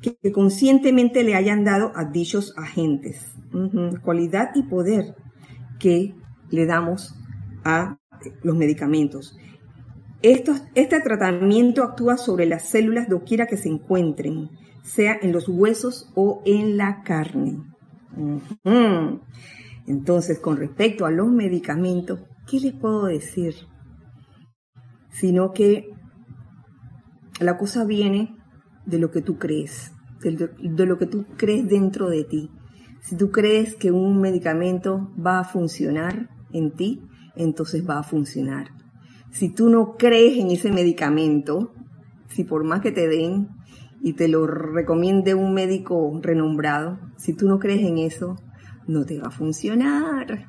[0.00, 3.30] que conscientemente le hayan dado a dichos agentes.
[4.02, 5.14] Cualidad y poder
[5.78, 6.14] que
[6.50, 7.14] le damos
[7.62, 7.98] a
[8.42, 9.38] los medicamentos.
[10.22, 14.50] este tratamiento actúa sobre las células doquiera que se encuentren,
[14.82, 17.58] sea en los huesos o en la carne.
[19.86, 23.54] Entonces, con respecto a los medicamentos, ¿qué les puedo decir?
[25.10, 25.90] Sino que
[27.40, 28.36] la cosa viene
[28.86, 29.92] de lo que tú crees,
[30.22, 32.50] de lo que tú crees dentro de ti.
[33.02, 37.02] Si tú crees que un medicamento va a funcionar en ti,
[37.36, 38.68] entonces va a funcionar.
[39.30, 41.72] Si tú no crees en ese medicamento,
[42.28, 43.48] si por más que te den
[44.00, 48.36] y te lo recomiende un médico renombrado, si tú no crees en eso,
[48.86, 50.48] no te va a funcionar.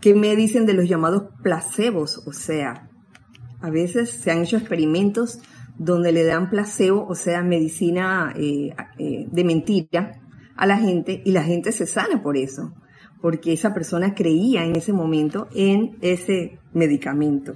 [0.00, 2.26] ¿Qué me dicen de los llamados placebos?
[2.26, 2.90] O sea,
[3.60, 5.40] a veces se han hecho experimentos
[5.78, 10.20] donde le dan placebo, o sea, medicina eh, eh, de mentira,
[10.56, 12.74] a la gente y la gente se sana por eso,
[13.20, 17.54] porque esa persona creía en ese momento en ese medicamento.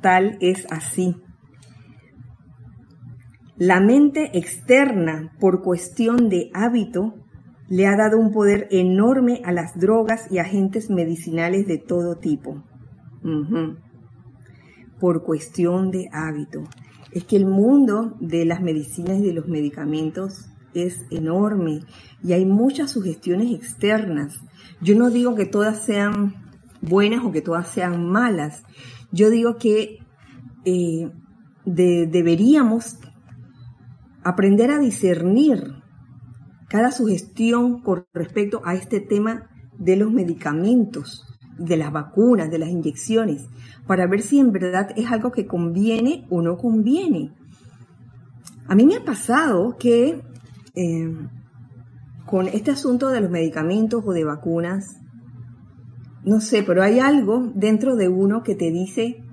[0.00, 1.16] Tal es así.
[3.56, 7.14] La mente externa, por cuestión de hábito,
[7.70, 12.64] le ha dado un poder enorme a las drogas y agentes medicinales de todo tipo.
[14.98, 16.64] Por cuestión de hábito.
[17.12, 21.80] Es que el mundo de las medicinas y de los medicamentos es enorme
[22.22, 24.40] y hay muchas sugestiones externas.
[24.80, 26.34] Yo no digo que todas sean
[26.82, 28.64] buenas o que todas sean malas.
[29.12, 29.98] Yo digo que
[30.64, 31.10] eh,
[31.64, 32.98] deberíamos
[34.24, 35.79] aprender a discernir
[36.70, 41.26] cada sugestión con respecto a este tema de los medicamentos,
[41.58, 43.48] de las vacunas, de las inyecciones,
[43.88, 47.34] para ver si en verdad es algo que conviene o no conviene.
[48.68, 50.22] A mí me ha pasado que
[50.76, 51.16] eh,
[52.24, 55.00] con este asunto de los medicamentos o de vacunas,
[56.24, 59.24] no sé, pero hay algo dentro de uno que te dice,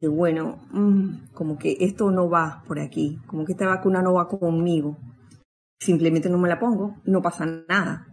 [0.00, 4.14] que bueno, mm, como que esto no va por aquí, como que esta vacuna no
[4.14, 4.96] va conmigo.
[5.78, 8.06] Simplemente no me la pongo, no pasa nada.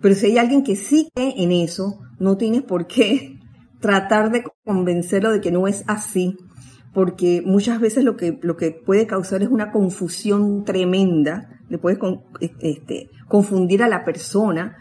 [0.00, 3.38] Pero si hay alguien que sí cree en eso, no tienes por qué
[3.80, 6.36] tratar de convencerlo de que no es así,
[6.92, 11.98] porque muchas veces lo que, lo que puede causar es una confusión tremenda, le puedes
[12.60, 14.76] este, confundir a la persona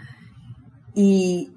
[0.93, 1.51] y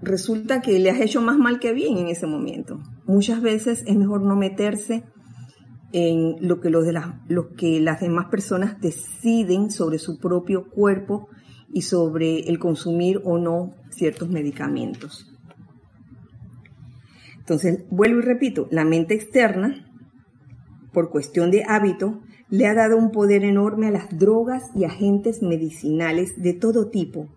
[0.00, 2.80] resulta que le has hecho más mal que bien en ese momento.
[3.06, 5.04] Muchas veces es mejor no meterse
[5.92, 7.00] en lo que, los de
[7.56, 11.28] que las demás personas deciden sobre su propio cuerpo
[11.72, 15.32] y sobre el consumir o no ciertos medicamentos.
[17.38, 19.88] Entonces, vuelvo y repito, la mente externa
[20.92, 22.20] por cuestión de hábito,
[22.50, 27.28] le ha dado un poder enorme a las drogas y agentes medicinales de todo tipo.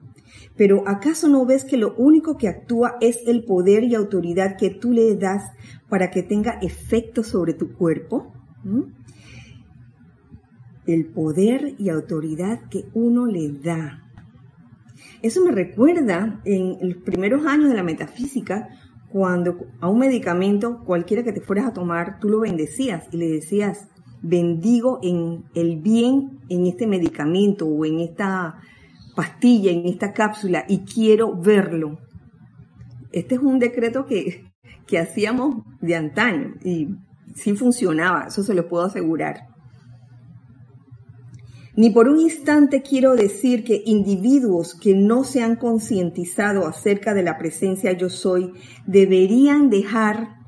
[0.55, 4.69] Pero ¿acaso no ves que lo único que actúa es el poder y autoridad que
[4.69, 5.43] tú le das
[5.89, 8.33] para que tenga efecto sobre tu cuerpo?
[8.63, 8.81] ¿Mm?
[10.85, 14.03] El poder y autoridad que uno le da.
[15.21, 18.69] Eso me recuerda en los primeros años de la metafísica,
[19.09, 23.27] cuando a un medicamento, cualquiera que te fueras a tomar, tú lo bendecías y le
[23.27, 23.89] decías,
[24.21, 28.59] bendigo en el bien en este medicamento o en esta
[29.15, 31.99] pastilla, en esta cápsula y quiero verlo.
[33.11, 34.45] Este es un decreto que,
[34.87, 36.95] que hacíamos de antaño y
[37.35, 39.47] sí funcionaba, eso se lo puedo asegurar.
[41.75, 47.23] Ni por un instante quiero decir que individuos que no se han concientizado acerca de
[47.23, 48.51] la presencia yo soy
[48.85, 50.41] deberían dejar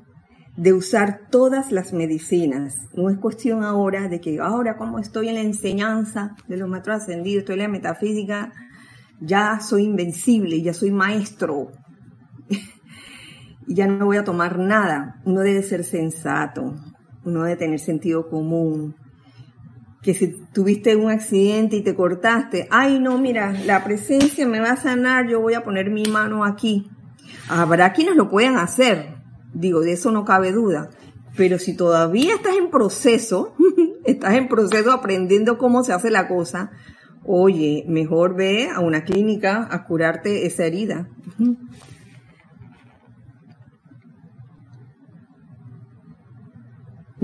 [0.57, 2.75] de usar todas las medicinas.
[2.93, 7.01] No es cuestión ahora de que ahora como estoy en la enseñanza de los maestros
[7.01, 8.51] ascendidos, estoy en la metafísica,
[9.21, 11.71] ya soy invencible, ya soy maestro.
[13.68, 15.22] Ya no voy a tomar nada.
[15.26, 16.76] Uno debe ser sensato,
[17.24, 18.95] uno debe tener sentido común.
[20.01, 24.72] Que si tuviste un accidente y te cortaste, ay no, mira, la presencia me va
[24.72, 26.89] a sanar, yo voy a poner mi mano aquí.
[27.47, 29.16] Habrá quienes lo puedan hacer,
[29.53, 30.89] digo, de eso no cabe duda.
[31.38, 33.55] Pero si todavía estás en proceso,
[34.05, 36.72] estás en proceso aprendiendo cómo se hace la cosa,
[37.26, 41.07] oye, mejor ve a una clínica a curarte esa herida.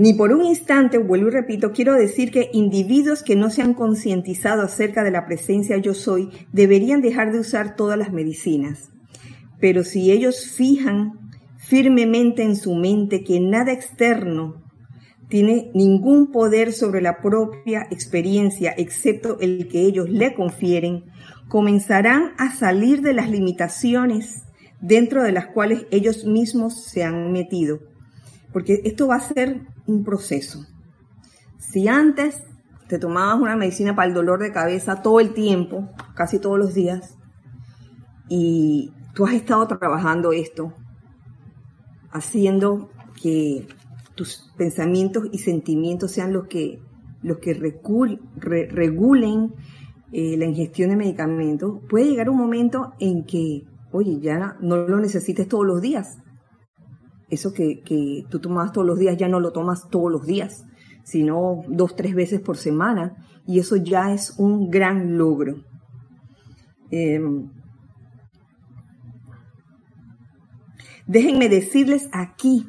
[0.00, 3.74] Ni por un instante, vuelvo y repito, quiero decir que individuos que no se han
[3.74, 8.90] concientizado acerca de la presencia yo soy deberían dejar de usar todas las medicinas.
[9.60, 11.18] Pero si ellos fijan
[11.58, 14.62] firmemente en su mente que nada externo
[15.28, 21.04] tiene ningún poder sobre la propia experiencia excepto el que ellos le confieren,
[21.46, 24.44] comenzarán a salir de las limitaciones
[24.80, 27.89] dentro de las cuales ellos mismos se han metido.
[28.52, 30.66] Porque esto va a ser un proceso.
[31.58, 32.42] Si antes
[32.88, 36.74] te tomabas una medicina para el dolor de cabeza todo el tiempo, casi todos los
[36.74, 37.16] días,
[38.28, 40.72] y tú has estado trabajando esto,
[42.10, 42.90] haciendo
[43.22, 43.68] que
[44.16, 46.82] tus pensamientos y sentimientos sean los que,
[47.22, 49.54] los que regulen
[50.12, 54.98] eh, la ingestión de medicamentos, puede llegar un momento en que, oye, ya no lo
[54.98, 56.18] necesites todos los días
[57.30, 60.64] eso que, tú tomas todos los días ya no lo tomas todos los días,
[61.04, 63.16] sino dos, tres veces por semana,
[63.46, 65.64] y eso ya es un gran logro.
[66.90, 67.50] Em,
[71.06, 72.66] déjenme decirles aquí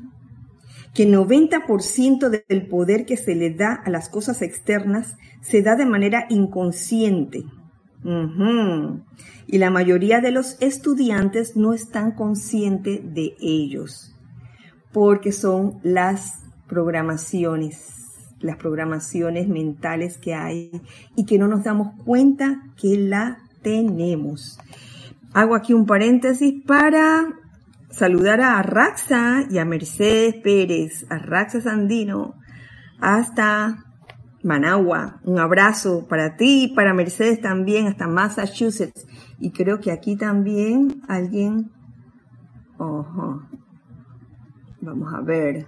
[0.94, 5.76] que el 90% del poder que se le da a las cosas externas se da
[5.76, 7.44] de manera inconsciente.
[9.48, 14.11] Y la mayoría de los estudiantes no están conscientes de ellos
[14.92, 18.06] porque son las programaciones,
[18.40, 20.72] las programaciones mentales que hay
[21.16, 24.60] y que no nos damos cuenta que la tenemos.
[25.34, 27.28] Hago aquí un paréntesis para
[27.90, 32.36] saludar a Raxa y a Mercedes Pérez, a Raxa Sandino,
[33.00, 33.86] hasta
[34.44, 35.20] Managua.
[35.24, 39.06] Un abrazo para ti y para Mercedes también, hasta Massachusetts.
[39.40, 41.72] Y creo que aquí también alguien...
[42.78, 43.44] Ojo.
[44.82, 45.68] Vamos a ver.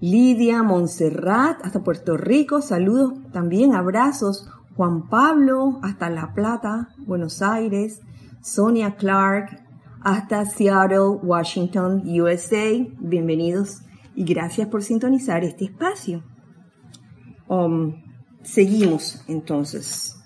[0.00, 4.48] Lidia, Montserrat, hasta Puerto Rico, saludos también, abrazos.
[4.74, 8.00] Juan Pablo, hasta La Plata, Buenos Aires.
[8.40, 9.62] Sonia Clark,
[10.00, 12.84] hasta Seattle, Washington, USA.
[12.98, 13.82] Bienvenidos
[14.16, 16.24] y gracias por sintonizar este espacio.
[17.46, 18.02] Um,
[18.42, 20.21] seguimos entonces.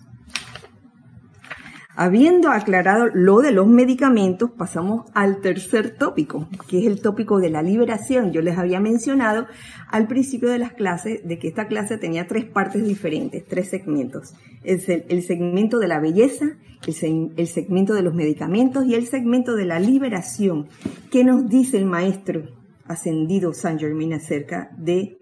[1.99, 7.49] Habiendo aclarado lo de los medicamentos, pasamos al tercer tópico, que es el tópico de
[7.49, 8.33] la liberación.
[8.33, 9.47] Yo les había mencionado
[9.91, 14.35] al principio de las clases de que esta clase tenía tres partes diferentes, tres segmentos.
[14.63, 19.57] El, el segmento de la belleza, el, el segmento de los medicamentos y el segmento
[19.57, 20.69] de la liberación.
[21.11, 22.43] ¿Qué nos dice el maestro
[22.87, 25.17] ascendido San Germain acerca de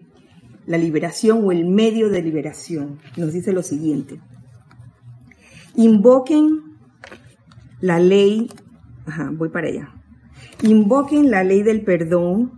[0.65, 2.99] la liberación o el medio de liberación?
[3.15, 4.19] Nos dice lo siguiente.
[5.77, 6.77] Invoquen
[7.81, 8.49] la ley,
[9.05, 9.93] ajá, voy para allá.
[10.61, 12.51] Invoquen la ley del perdón.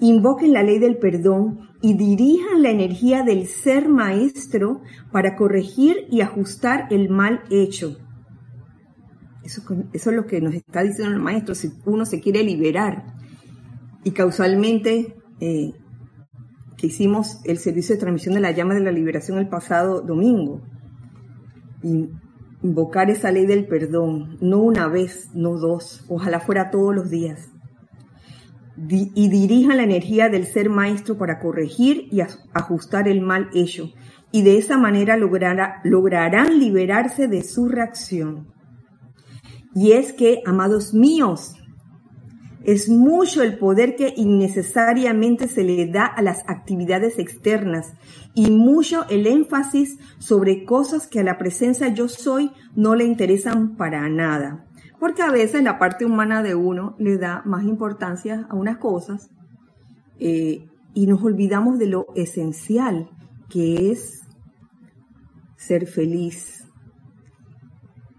[0.00, 6.20] Invoquen la ley del perdón y dirijan la energía del ser maestro para corregir y
[6.20, 7.98] ajustar el mal hecho.
[9.44, 9.62] Eso,
[9.92, 13.14] es lo que nos está diciendo el maestro, si uno se quiere liberar.
[14.04, 15.72] Y causalmente eh,
[16.82, 20.60] que hicimos el servicio de transmisión de la llama de la liberación el pasado domingo.
[22.60, 27.50] Invocar esa ley del perdón, no una vez, no dos, ojalá fuera todos los días.
[28.76, 33.92] y dirijan la energía del ser maestro para corregir y ajustar el mal hecho.
[34.32, 38.48] Y de esa manera lograrán liberarse de su reacción.
[39.72, 41.61] Y es que, amados míos,
[42.64, 47.92] es mucho el poder que innecesariamente se le da a las actividades externas
[48.34, 53.76] y mucho el énfasis sobre cosas que a la presencia yo soy no le interesan
[53.76, 54.64] para nada.
[55.00, 59.30] Porque a veces la parte humana de uno le da más importancia a unas cosas
[60.20, 63.10] eh, y nos olvidamos de lo esencial
[63.50, 64.20] que es
[65.56, 66.64] ser feliz,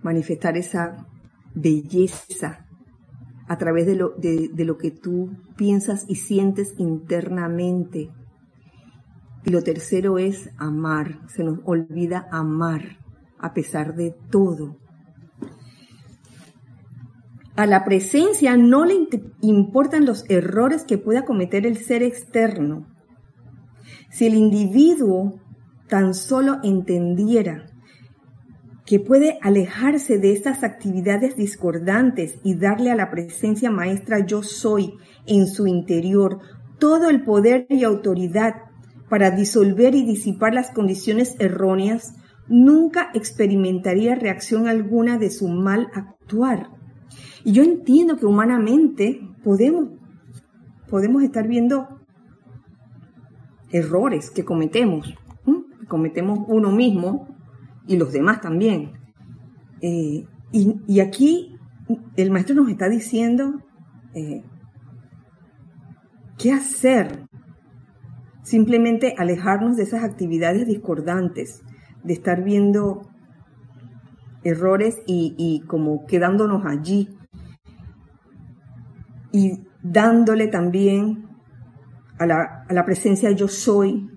[0.02, 1.08] manifestar esa
[1.56, 2.62] belleza
[3.48, 8.10] a través de lo, de, lo que tú piensas y sientes internamente.
[9.46, 11.20] Y lo tercero es amar.
[11.28, 13.00] Se nos olvida amar
[13.39, 14.78] a pesar de todo.
[17.56, 19.08] A la presencia no le
[19.41, 22.88] importan los errores que pueda cometer el ser externo.
[24.10, 25.39] Si el individuo
[25.88, 27.72] tan solo entendiera
[28.86, 34.96] que puede alejarse de estas actividades discordantes y darle a la presencia maestra yo soy
[35.26, 36.40] en su interior
[36.80, 38.56] todo el poder y autoridad
[39.10, 42.16] para disolver y disipar las condiciones erróneas,
[42.48, 46.70] nunca experimentaría reacción alguna de su mal actuar.
[47.46, 49.90] Y yo entiendo que humanamente podemos,
[50.90, 52.00] podemos estar viendo
[53.72, 55.14] errores que cometemos,
[55.88, 57.33] cometemos uno mismo
[57.88, 58.94] y los demás también.
[59.82, 61.58] Eh, y, aquí
[62.16, 63.62] el maestro nos está diciendo
[64.14, 64.44] eh,
[66.38, 67.28] qué hacer.
[68.44, 71.64] Simplemente alejarnos de esas actividades discordantes,
[72.04, 73.10] de estar viendo
[74.44, 77.10] errores y, como quedándonos allí
[79.32, 81.28] y dándole también
[82.20, 84.10] a la, a la presencia yo soy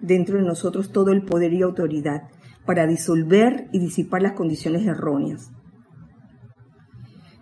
[0.00, 2.31] dentro de nosotros todo el poder y autoridad
[2.66, 5.50] para disolver y disipar las condiciones erróneas.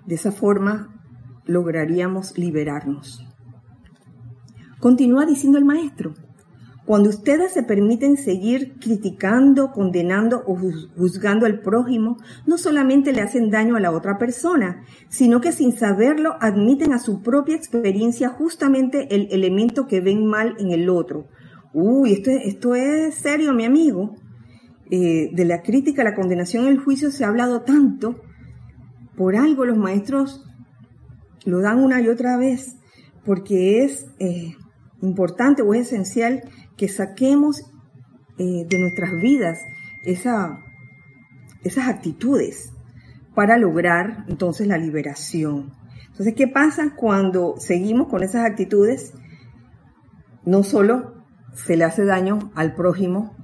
[0.06, 1.00] De esa forma
[1.44, 3.26] lograríamos liberarnos.
[4.78, 6.14] Continúa diciendo el maestro,
[6.86, 10.56] cuando ustedes se permiten seguir criticando, condenando o
[10.96, 12.16] juzgando al prójimo,
[12.46, 16.98] no solamente le hacen daño a la otra persona, sino que sin saberlo admiten a
[16.98, 21.28] su propia experiencia justamente el elemento que ven mal en el otro.
[21.72, 24.16] Uy, esto, esto es serio, mi amigo.
[24.90, 28.20] Eh, de la crítica, la condenación, el juicio se ha hablado tanto,
[29.16, 30.44] por algo los maestros
[31.44, 32.76] lo dan una y otra vez,
[33.24, 34.56] porque es eh,
[35.00, 36.42] importante o es esencial
[36.76, 37.62] que saquemos
[38.38, 39.58] eh, de nuestras vidas
[40.04, 40.58] esa,
[41.62, 42.72] esas actitudes
[43.34, 45.72] para lograr entonces la liberación.
[46.08, 49.14] Entonces, ¿qué pasa cuando seguimos con esas actitudes?
[50.44, 51.24] No solo
[51.54, 53.36] se le hace daño al prójimo,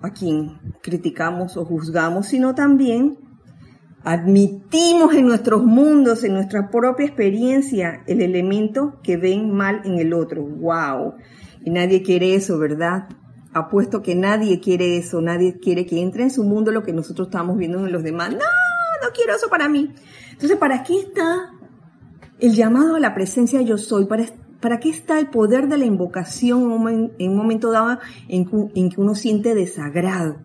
[0.00, 3.18] a quien criticamos o juzgamos, sino también
[4.04, 10.12] admitimos en nuestros mundos, en nuestra propia experiencia, el elemento que ven mal en el
[10.12, 10.42] otro.
[10.42, 11.14] ¡Wow!
[11.64, 13.08] Y nadie quiere eso, ¿verdad?
[13.52, 17.28] Apuesto que nadie quiere eso, nadie quiere que entre en su mundo lo que nosotros
[17.28, 18.30] estamos viendo en los demás.
[18.30, 19.92] No, no quiero eso para mí.
[20.32, 21.52] Entonces, ¿para aquí está
[22.38, 24.06] el llamado a la presencia yo soy?
[24.06, 24.24] Para
[24.60, 27.98] ¿Para qué está el poder de la invocación en un momento dado
[28.28, 28.44] en
[28.90, 30.38] que uno siente desagrado?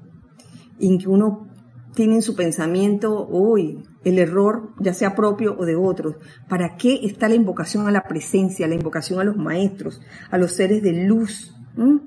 [0.80, 1.48] En que uno
[1.96, 6.16] tiene en su pensamiento, hoy el error, ya sea propio o de otros.
[6.48, 10.54] ¿Para qué está la invocación a la presencia, la invocación a los maestros, a los
[10.54, 11.56] seres de luz?
[11.76, 11.98] ¿Mm?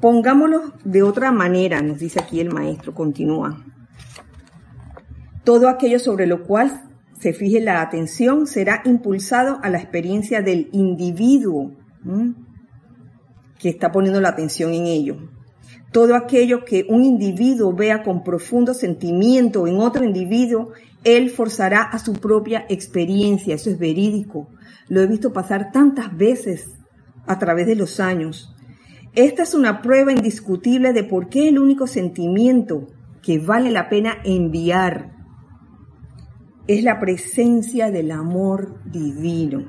[0.00, 3.62] Pongámoslo de otra manera, nos dice aquí el maestro, continúa.
[5.44, 6.89] Todo aquello sobre lo cual
[7.20, 11.72] se fije la atención, será impulsado a la experiencia del individuo
[13.58, 15.28] que está poniendo la atención en ello.
[15.92, 20.72] Todo aquello que un individuo vea con profundo sentimiento en otro individuo,
[21.04, 23.54] él forzará a su propia experiencia.
[23.54, 24.48] Eso es verídico.
[24.88, 26.70] Lo he visto pasar tantas veces
[27.26, 28.54] a través de los años.
[29.14, 32.86] Esta es una prueba indiscutible de por qué el único sentimiento
[33.22, 35.19] que vale la pena enviar
[36.66, 39.64] es la presencia del amor divino.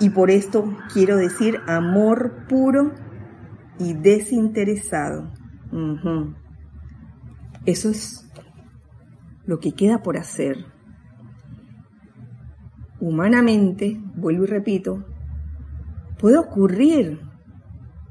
[0.00, 2.92] Y por esto quiero decir amor puro
[3.78, 5.32] y desinteresado.
[7.66, 8.28] Eso es
[9.44, 10.66] lo que queda por hacer.
[13.00, 15.04] Humanamente, vuelvo y repito,
[16.18, 17.20] puede ocurrir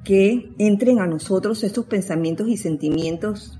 [0.03, 3.59] que entren a nosotros estos pensamientos y sentimientos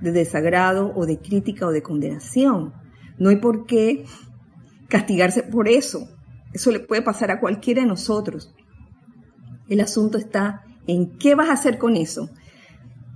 [0.00, 2.72] de desagrado o de crítica o de condenación.
[3.18, 4.04] No hay por qué
[4.88, 6.08] castigarse por eso.
[6.52, 8.54] Eso le puede pasar a cualquiera de nosotros.
[9.68, 12.30] El asunto está en qué vas a hacer con eso.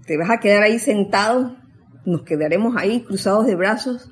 [0.07, 1.57] ¿Te vas a quedar ahí sentado?
[2.05, 4.11] ¿Nos quedaremos ahí cruzados de brazos?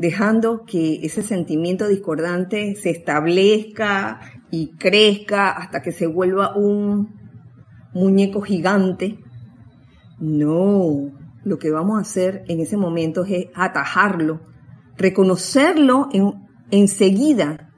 [0.00, 4.18] dejando que ese sentimiento discordante se establezca
[4.50, 7.20] y crezca hasta que se vuelva un
[7.92, 9.18] muñeco gigante.
[10.18, 11.12] No,
[11.44, 14.40] lo que vamos a hacer en ese momento es atajarlo
[15.00, 16.10] reconocerlo
[16.70, 17.72] enseguida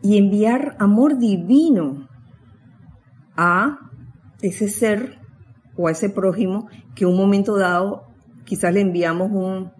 [0.00, 2.08] y enviar amor divino
[3.36, 3.90] a
[4.40, 5.18] ese ser
[5.76, 8.04] o a ese prójimo que un momento dado
[8.44, 9.72] quizás le enviamos un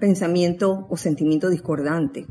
[0.00, 2.26] pensamiento o sentimiento discordante.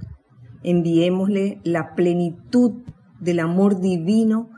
[0.64, 2.82] Enviémosle la plenitud
[3.20, 4.49] del amor divino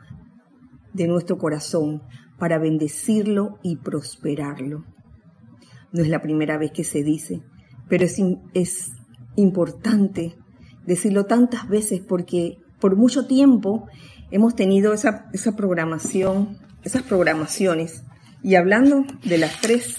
[0.94, 2.02] de nuestro corazón
[2.38, 4.84] para bendecirlo y prosperarlo.
[5.92, 7.42] No es la primera vez que se dice,
[7.88, 8.16] pero es,
[8.54, 8.90] es
[9.36, 10.36] importante
[10.86, 13.86] decirlo tantas veces porque por mucho tiempo
[14.30, 18.02] hemos tenido esa, esa programación, esas programaciones.
[18.42, 19.96] Y hablando de las tres,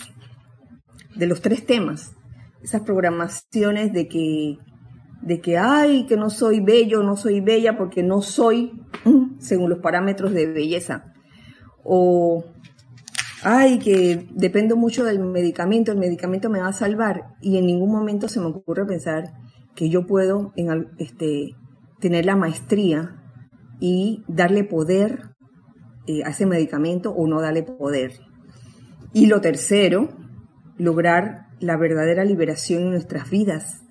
[1.15, 2.13] de los tres temas,
[2.61, 4.57] esas programaciones de que,
[5.21, 8.71] de que, ay, que no soy bello, no soy bella porque no soy
[9.39, 11.13] según los parámetros de belleza.
[11.83, 12.45] O,
[13.43, 17.35] ay, que dependo mucho del medicamento, el medicamento me va a salvar.
[17.41, 19.33] Y en ningún momento se me ocurre pensar
[19.75, 21.55] que yo puedo en, este,
[21.99, 23.21] tener la maestría
[23.79, 25.35] y darle poder
[26.07, 28.13] eh, a ese medicamento o no darle poder.
[29.13, 30.09] Y lo tercero,
[30.77, 33.83] lograr la verdadera liberación en nuestras vidas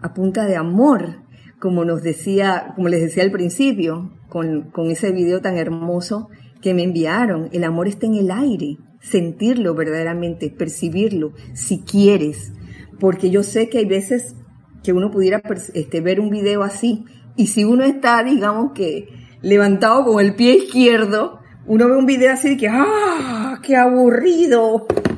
[0.00, 1.22] a punta de amor,
[1.60, 6.28] como nos decía, como les decía al principio, con, con ese video tan hermoso
[6.62, 7.50] que me enviaron.
[7.52, 12.52] El amor está en el aire, sentirlo verdaderamente, percibirlo, si quieres,
[12.98, 14.36] porque yo sé que hay veces
[14.82, 15.42] que uno pudiera
[15.74, 17.04] este, ver un video así
[17.36, 19.08] y si uno está, digamos que
[19.42, 23.60] levantado con el pie izquierdo, uno ve un video así de que, ¡ah!
[23.62, 24.86] ¡Qué aburrido!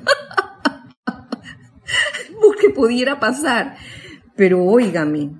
[2.64, 3.76] que pudiera pasar.
[4.36, 5.30] Pero óigame,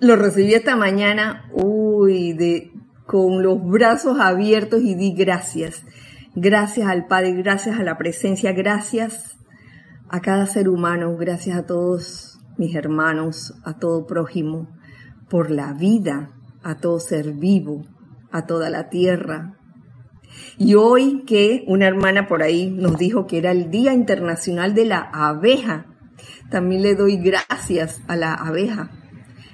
[0.00, 2.71] lo recibí esta mañana, uy, de,
[3.06, 5.84] con los brazos abiertos y di gracias.
[6.34, 9.36] Gracias al Padre, gracias a la presencia, gracias
[10.08, 14.68] a cada ser humano, gracias a todos mis hermanos, a todo prójimo,
[15.28, 16.30] por la vida,
[16.62, 17.84] a todo ser vivo,
[18.30, 19.58] a toda la tierra.
[20.56, 24.86] Y hoy que una hermana por ahí nos dijo que era el Día Internacional de
[24.86, 25.86] la Abeja,
[26.50, 29.01] también le doy gracias a la abeja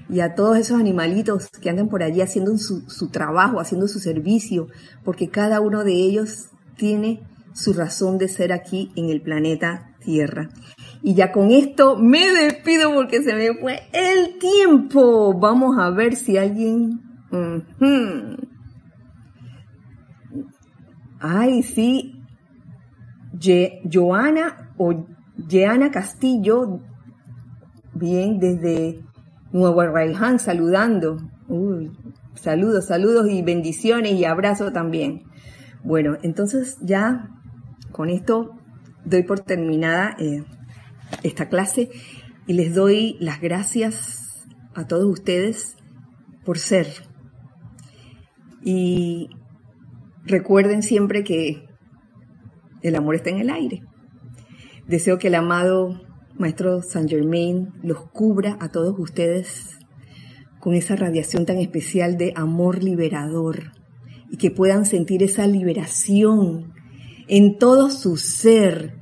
[0.08, 3.98] y a todos esos animalitos que andan por allí haciendo su, su trabajo, haciendo su
[3.98, 4.68] servicio,
[5.04, 7.20] porque cada uno de ellos tiene
[7.52, 10.48] su razón de ser aquí en el planeta Tierra.
[11.02, 15.38] Y ya con esto me despido porque se me fue el tiempo.
[15.38, 17.00] Vamos a ver si alguien...
[21.20, 22.14] Ay, sí.
[23.92, 25.06] Joana o
[25.48, 26.80] Jeana Castillo,
[27.94, 29.04] bien desde
[29.52, 31.18] Nuevo Arraiján, saludando.
[32.34, 35.24] Saludos, saludos y bendiciones y abrazo también.
[35.82, 37.30] Bueno, entonces ya
[37.92, 38.50] con esto
[39.04, 40.44] doy por terminada eh,
[41.22, 41.90] esta clase
[42.46, 45.76] y les doy las gracias a todos ustedes
[46.44, 46.86] por ser.
[48.62, 49.30] Y
[50.24, 51.66] recuerden siempre que
[52.82, 53.82] el amor está en el aire.
[54.86, 56.07] Deseo que el amado
[56.38, 59.78] Maestro Saint Germain los cubra a todos ustedes
[60.60, 63.72] con esa radiación tan especial de amor liberador
[64.30, 66.72] y que puedan sentir esa liberación
[67.26, 68.94] en todo su ser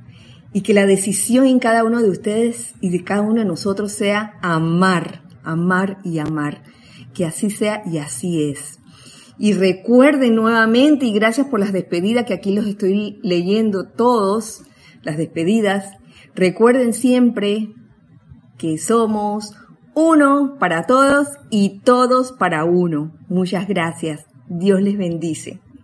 [0.51, 3.91] y que la decisión en cada uno de ustedes y de cada uno de nosotros
[3.91, 6.63] sea amar, amar y amar.
[7.13, 8.79] Que así sea y así es.
[9.37, 14.63] Y recuerden nuevamente, y gracias por las despedidas que aquí los estoy leyendo todos,
[15.03, 15.93] las despedidas,
[16.37, 17.69] recuerden siempre
[18.57, 19.53] que somos
[19.93, 23.11] uno para todos y todos para uno.
[23.27, 24.25] Muchas gracias.
[24.47, 25.59] Dios les bendice.